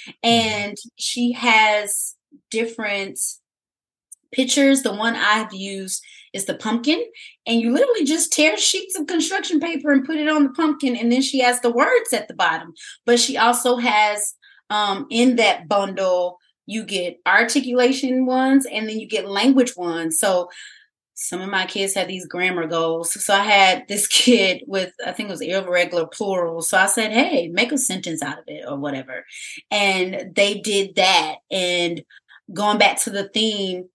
[0.08, 0.10] mm-hmm.
[0.24, 2.16] and she has
[2.50, 3.20] different
[4.32, 4.82] pictures.
[4.82, 6.02] The one I've used
[6.32, 7.04] is the pumpkin.
[7.46, 10.96] And you literally just tear sheets of construction paper and put it on the pumpkin.
[10.96, 12.72] And then she has the words at the bottom.
[13.06, 14.34] But she also has
[14.70, 20.18] um, in that bundle, you get articulation ones and then you get language ones.
[20.18, 20.48] So
[21.14, 23.22] some of my kids had these grammar goals.
[23.22, 26.62] So I had this kid with, I think it was irregular plural.
[26.62, 29.24] So I said, hey, make a sentence out of it or whatever.
[29.70, 31.36] And they did that.
[31.50, 32.02] And
[32.52, 33.88] going back to the theme,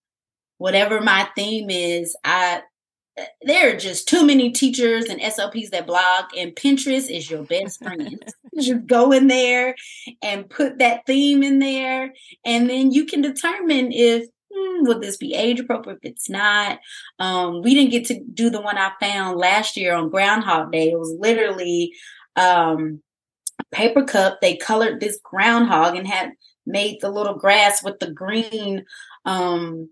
[0.58, 2.62] whatever my theme is, I
[3.41, 7.80] there are just too many teachers and SLPs that blog, and Pinterest is your best
[7.84, 8.24] friend.
[8.60, 9.76] just go in there
[10.22, 12.14] and put that theme in there,
[12.45, 15.99] and then you can determine if hmm, would this be age appropriate.
[16.03, 16.80] If it's not,
[17.20, 20.91] um, we didn't get to do the one I found last year on Groundhog Day.
[20.91, 21.93] It was literally
[22.36, 23.01] um,
[23.72, 24.39] paper cup.
[24.41, 26.32] They colored this groundhog and had
[26.66, 28.86] made the little grass with the green
[29.26, 29.89] um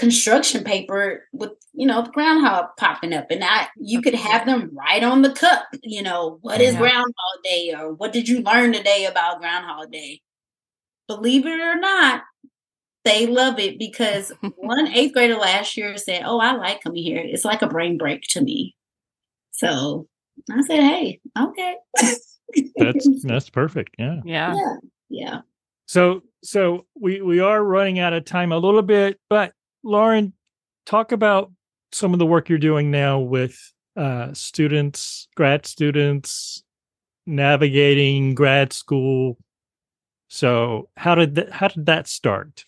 [0.00, 5.04] construction paper with you know groundhog popping up and I you could have them right
[5.04, 7.12] on the cup you know what is groundhog
[7.44, 7.74] day?
[7.76, 10.22] or what did you learn today about groundhog day?
[11.06, 12.22] Believe it or not
[13.04, 17.22] they love it because one eighth grader last year said oh i like coming here.
[17.22, 18.74] It's like a brain break to me.
[19.50, 20.08] So
[20.50, 21.76] i said hey okay.
[22.76, 24.20] That's that's perfect yeah.
[24.24, 24.54] Yeah.
[24.54, 24.76] Yeah
[25.10, 25.40] yeah.
[25.84, 29.52] So so we we are running out of time a little bit but
[29.82, 30.32] Lauren,
[30.86, 31.50] talk about
[31.92, 33.58] some of the work you're doing now with
[33.96, 36.62] uh, students, grad students,
[37.26, 39.36] navigating grad school.
[40.28, 42.64] So, how did that, how did that start?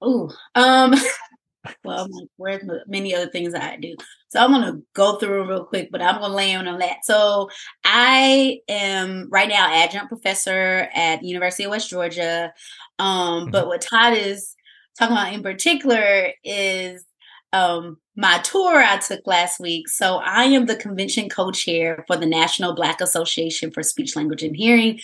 [0.00, 0.94] Oh, um,
[1.84, 3.94] well, like, where's many other things I do.
[4.28, 7.04] So I'm going to go through real quick, but I'm going to land on that.
[7.04, 7.48] So
[7.84, 12.52] I am right now adjunct professor at University of West Georgia.
[12.98, 13.50] Um, mm-hmm.
[13.50, 14.54] But what Todd is
[14.98, 17.04] talking about in particular is
[17.52, 19.88] um, my tour I took last week.
[19.88, 24.56] So I am the convention co-chair for the National Black Association for Speech, Language, and
[24.56, 25.00] Hearing.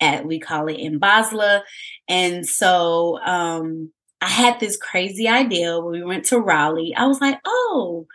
[0.00, 1.62] At we call it NBASLH.
[2.08, 3.90] And so um,
[4.20, 6.94] I had this crazy idea when we went to Raleigh.
[6.96, 8.06] I was like, oh,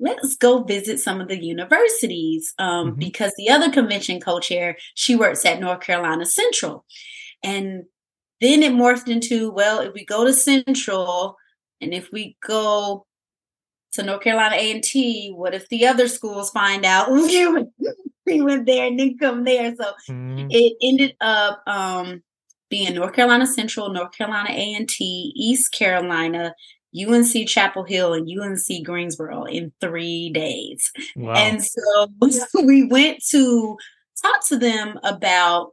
[0.00, 2.98] let's go visit some of the universities um, mm-hmm.
[2.98, 6.84] because the other convention co-chair she works at North Carolina Central,
[7.44, 7.84] and
[8.40, 11.36] then it morphed into, well, if we go to Central
[11.80, 13.06] and if we go
[13.92, 18.98] to North Carolina A&T, what if the other schools find out we went there and
[18.98, 19.74] didn't come there?
[19.76, 20.46] So mm-hmm.
[20.50, 22.22] it ended up um,
[22.68, 26.54] being North Carolina Central, North Carolina A&T, East Carolina,
[26.96, 30.90] UNC Chapel Hill, and UNC Greensboro in three days.
[31.16, 31.34] Wow.
[31.34, 32.08] And so
[32.62, 33.76] we went to
[34.22, 35.72] talk to them about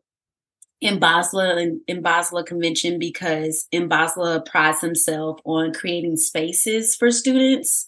[0.83, 7.85] NBASLH and NBASLH convention because NBASLH prides himself on creating spaces for students.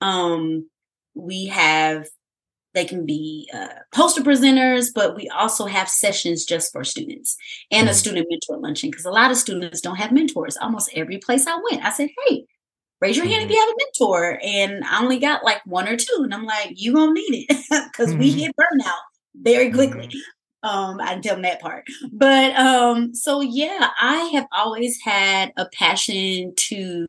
[0.00, 0.68] Um,
[1.14, 2.06] we have
[2.74, 7.38] they can be uh, poster presenters, but we also have sessions just for students
[7.70, 7.96] and a mm-hmm.
[7.96, 10.58] student mentor luncheon because a lot of students don't have mentors.
[10.58, 12.44] Almost every place I went, I said, "Hey,
[13.00, 13.54] raise your hand if mm-hmm.
[13.54, 16.74] you have a mentor," and I only got like one or two, and I'm like,
[16.76, 17.56] "You gonna need it
[17.92, 18.40] because we mm-hmm.
[18.40, 18.92] hit burnout
[19.34, 20.10] very quickly."
[20.66, 21.84] Um, I didn't tell them that part.
[22.12, 27.06] But um, so yeah, I have always had a passion to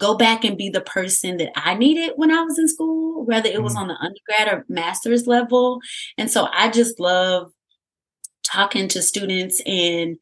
[0.00, 3.48] go back and be the person that I needed when I was in school, whether
[3.48, 3.82] it was mm-hmm.
[3.82, 5.80] on the undergrad or master's level.
[6.16, 7.52] And so I just love
[8.44, 10.16] talking to students and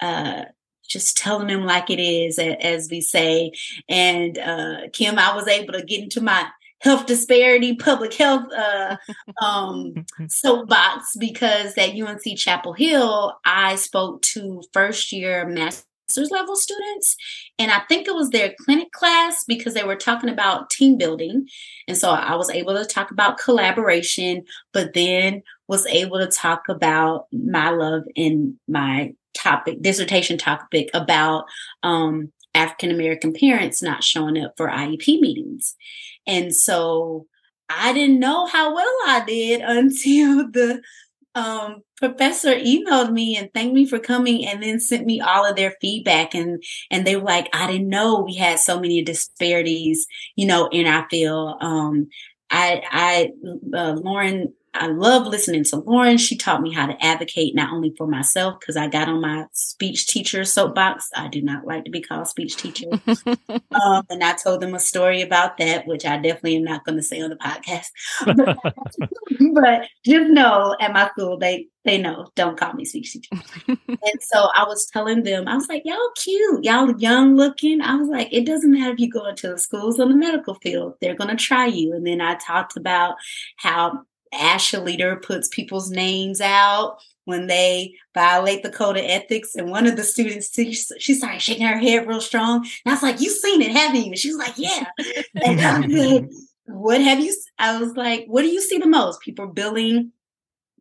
[0.00, 0.44] uh,
[0.88, 3.52] just telling them like it is, as we say.
[3.88, 6.48] And uh, Kim, I was able to get into my
[6.80, 8.96] health disparity, public health uh,
[9.44, 17.16] um, soapbox because at UNC Chapel Hill, I spoke to first year master's level students.
[17.58, 21.46] And I think it was their clinic class because they were talking about team building.
[21.86, 26.62] And so I was able to talk about collaboration, but then was able to talk
[26.68, 31.44] about my love in my topic, dissertation topic about
[31.82, 35.76] um, African American parents not showing up for IEP meetings.
[36.26, 37.26] And so
[37.68, 40.82] I didn't know how well I did until the
[41.34, 45.54] um, professor emailed me and thanked me for coming and then sent me all of
[45.54, 50.06] their feedback and and they were like i didn't know we had so many disparities
[50.34, 51.56] you know in our field.
[51.60, 52.08] Um
[52.50, 53.30] i i
[53.76, 56.16] uh, lauren I love listening to Lauren.
[56.16, 59.46] She taught me how to advocate not only for myself because I got on my
[59.52, 61.08] speech teacher soapbox.
[61.16, 62.86] I do not like to be called speech teacher.
[63.26, 66.96] um, and I told them a story about that, which I definitely am not going
[66.96, 67.86] to say on the podcast.
[69.54, 73.42] but just know at my school, they they know don't call me speech teacher.
[73.66, 77.80] and so I was telling them, I was like, y'all cute, y'all young looking.
[77.80, 80.54] I was like, it doesn't matter if you go into the schools or the medical
[80.56, 81.94] field, they're going to try you.
[81.94, 83.16] And then I talked about
[83.56, 84.02] how
[84.34, 89.54] ASHA leader puts people's names out when they violate the code of ethics.
[89.54, 90.50] And one of the students,
[90.98, 92.58] she started shaking her head real strong.
[92.58, 94.06] And I was like, You've seen it, haven't you?
[94.06, 94.86] And she was like, Yeah.
[95.44, 96.28] and I said,
[96.66, 97.34] What have you?
[97.58, 99.20] I was like, What do you see the most?
[99.20, 100.12] People billing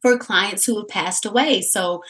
[0.02, 1.62] for clients who have passed away.
[1.62, 2.02] So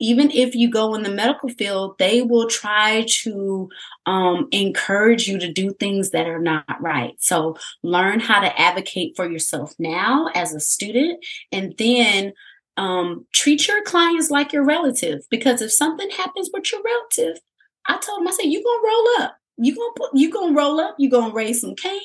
[0.00, 3.68] even if you go in the medical field, they will try to
[4.06, 7.14] um, encourage you to do things that are not right.
[7.18, 12.32] So learn how to advocate for yourself now as a student, and then
[12.76, 15.20] um, treat your clients like your relative.
[15.30, 17.42] Because if something happens with your relative,
[17.86, 19.36] I told them, I said, you're gonna roll up.
[19.60, 22.00] You're gonna put you gonna roll up, You're gonna raise some Cain,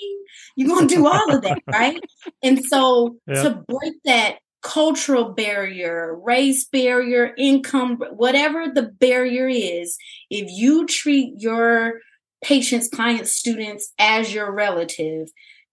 [0.55, 2.01] you're gonna do all of that, right?
[2.41, 9.97] And so to break that cultural barrier, race barrier, income, whatever the barrier is,
[10.29, 11.99] if you treat your
[12.43, 15.27] patients, clients, students as your relative,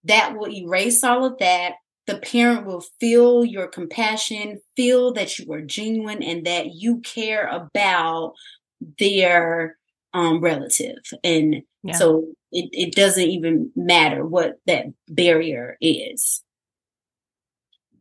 [0.04, 1.74] that will erase all of that.
[2.06, 7.46] The parent will feel your compassion, feel that you are genuine and that you care
[7.46, 8.34] about
[8.98, 9.76] their
[10.12, 10.98] um, relative.
[11.22, 11.94] And yeah.
[11.94, 16.42] so it, it doesn't even matter what that barrier is.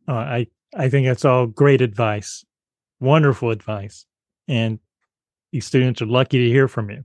[0.08, 2.44] Uh, I I think that's all great advice,
[3.00, 4.06] wonderful advice,
[4.48, 4.78] and
[5.52, 7.04] these students are lucky to hear from you.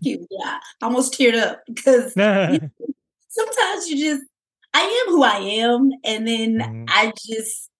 [0.00, 0.26] you.
[0.30, 2.12] Yeah, I almost teared up because
[3.28, 4.22] sometimes you just,
[4.72, 6.84] I am who I am, and then mm-hmm.
[6.88, 7.70] I just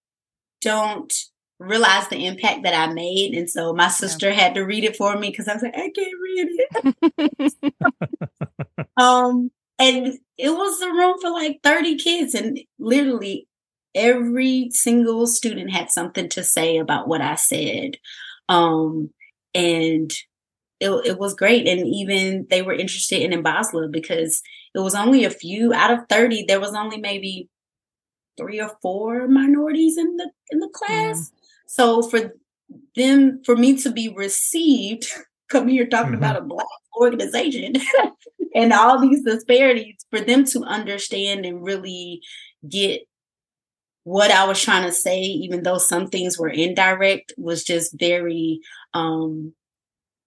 [0.61, 1.13] don't
[1.59, 3.33] realize the impact that I made.
[3.33, 4.35] And so my sister yeah.
[4.35, 6.47] had to read it for me because I was like, I can't read
[7.39, 7.53] it.
[8.97, 13.47] um, and it was a room for like 30 kids, and literally
[13.95, 17.97] every single student had something to say about what I said.
[18.49, 19.09] Um,
[19.53, 20.11] and
[20.79, 21.67] it, it was great.
[21.67, 24.41] And even they were interested in NBASLH because
[24.75, 27.49] it was only a few out of 30, there was only maybe
[28.37, 31.29] three or four minorities in the in the class.
[31.29, 31.31] Mm.
[31.67, 32.33] So for
[32.95, 35.07] them, for me to be received,
[35.49, 36.17] come here talking mm-hmm.
[36.17, 36.65] about a black
[36.99, 37.75] organization
[38.55, 42.21] and all these disparities, for them to understand and really
[42.67, 43.01] get
[44.05, 48.61] what I was trying to say, even though some things were indirect, was just very
[48.93, 49.53] um,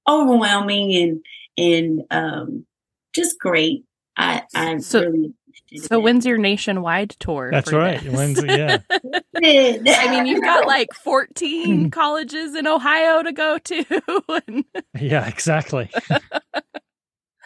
[0.07, 1.25] overwhelming and
[1.57, 2.67] and um,
[3.15, 3.85] just great.
[4.17, 5.33] I I so, really
[5.77, 7.51] so when's your nationwide tour?
[7.53, 8.03] That's right.
[8.03, 8.79] When's yeah.
[8.91, 14.65] I mean, you've got like 14 colleges in Ohio to go to.
[14.99, 15.89] yeah, exactly.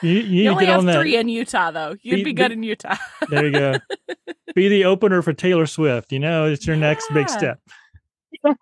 [0.02, 1.96] You, you, you only have three in Utah, though.
[2.02, 2.96] You'd be, be good be, in Utah.
[3.30, 3.74] there you go.
[4.54, 6.12] Be the opener for Taylor Swift.
[6.12, 6.80] You know, it's your yeah.
[6.80, 7.60] next big step.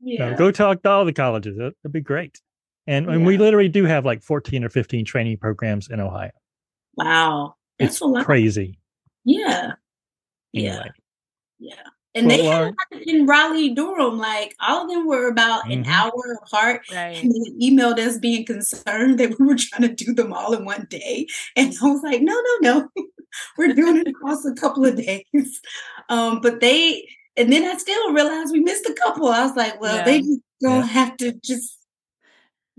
[0.00, 0.30] yeah.
[0.32, 1.58] So go talk to all the colleges.
[1.58, 2.40] That, would be great.
[2.86, 3.12] And, yeah.
[3.12, 6.30] and we literally do have like 14 or 15 training programs in Ohio.
[6.96, 7.54] Wow.
[7.78, 8.24] That's it's a lot.
[8.24, 8.78] crazy.
[9.24, 9.74] Yeah.
[10.54, 10.74] Anyway.
[10.74, 10.84] Yeah.
[11.58, 11.74] Yeah.
[12.14, 12.74] And well, they had
[13.06, 15.72] in Raleigh, Durham, like all of them were about mm-hmm.
[15.72, 16.82] an hour apart.
[16.90, 17.22] Right.
[17.22, 20.64] And they emailed us being concerned that we were trying to do them all in
[20.64, 21.26] one day.
[21.56, 23.04] And I was like, no, no, no.
[23.58, 25.60] we're doing it across a couple of days.
[26.08, 29.28] Um, but they and then I still realized we missed a couple.
[29.28, 30.04] I was like, well, yeah.
[30.04, 30.86] they just don't yeah.
[30.86, 31.78] have to just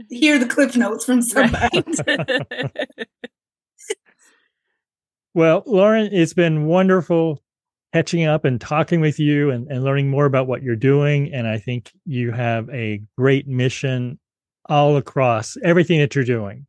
[0.09, 1.81] hear the cliff notes from somebody.
[2.05, 2.87] Right.
[5.33, 7.41] well, Lauren, it's been wonderful
[7.93, 11.33] catching up and talking with you and, and learning more about what you're doing.
[11.33, 14.19] And I think you have a great mission
[14.69, 16.65] all across everything that you're doing.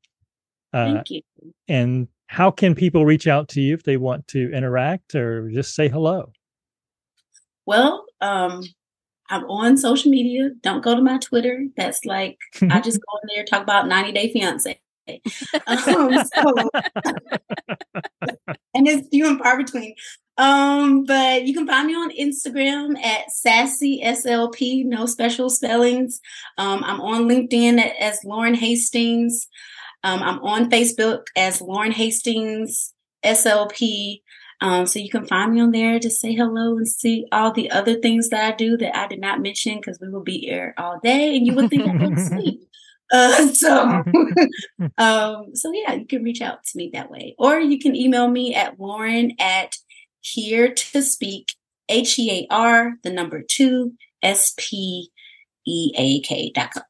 [0.72, 1.22] Uh, Thank you.
[1.68, 5.74] And how can people reach out to you if they want to interact or just
[5.74, 6.32] say hello?
[7.66, 8.64] Well, um,
[9.28, 10.50] I'm on social media.
[10.62, 11.66] Don't go to my Twitter.
[11.76, 12.38] That's like
[12.70, 14.80] I just go in there talk about 90 Day Fiance.
[15.08, 16.70] Um, so,
[18.74, 19.94] and it's few and far between.
[20.38, 26.20] Um, but you can find me on Instagram at sassy slp, no special spellings.
[26.58, 29.48] Um, I'm on LinkedIn as Lauren Hastings.
[30.04, 32.94] Um, I'm on Facebook as Lauren Hastings
[33.24, 34.22] SLP.
[34.62, 35.98] Um, so you can find me on there.
[35.98, 39.20] Just say hello and see all the other things that I do that I did
[39.20, 42.18] not mention because we will be here all day and you would think I would
[42.26, 42.68] sleep.
[43.12, 44.02] Uh, so,
[44.98, 48.28] um, so yeah, you can reach out to me that way, or you can email
[48.28, 49.76] me at Lauren at
[50.20, 51.48] Hear to Speak
[51.88, 53.92] H E A R the number two
[54.22, 55.10] S P
[55.66, 56.84] E A K dot com.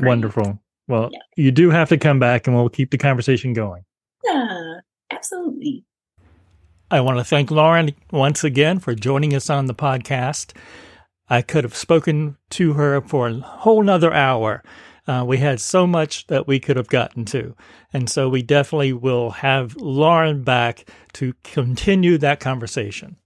[0.00, 0.58] Wonderful.
[0.88, 1.20] Well, yeah.
[1.36, 3.84] you do have to come back, and we'll keep the conversation going.
[4.24, 5.84] Yeah, absolutely.
[6.90, 10.52] I want to thank Lauren once again for joining us on the podcast.
[11.28, 14.62] I could have spoken to her for a whole nother hour.
[15.06, 17.56] Uh, we had so much that we could have gotten to.
[17.92, 23.16] And so we definitely will have Lauren back to continue that conversation.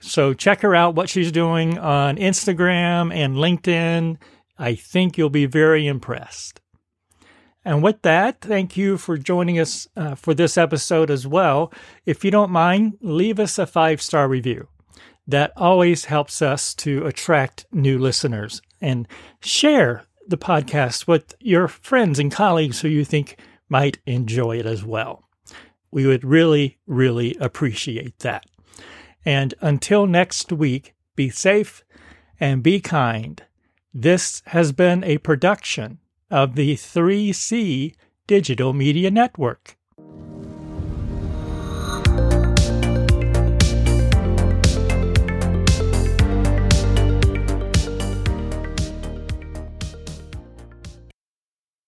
[0.00, 4.16] So check her out, what she's doing on Instagram and LinkedIn.
[4.58, 6.60] I think you'll be very impressed.
[7.64, 11.72] And with that, thank you for joining us uh, for this episode as well.
[12.04, 14.68] If you don't mind, leave us a five star review.
[15.28, 19.06] That always helps us to attract new listeners and
[19.40, 24.84] share the podcast with your friends and colleagues who you think might enjoy it as
[24.84, 25.28] well.
[25.90, 28.44] We would really, really appreciate that.
[29.24, 31.84] And until next week, be safe
[32.40, 33.42] and be kind.
[33.94, 35.98] This has been a production
[36.30, 37.94] of the 3C
[38.26, 39.76] Digital Media Network.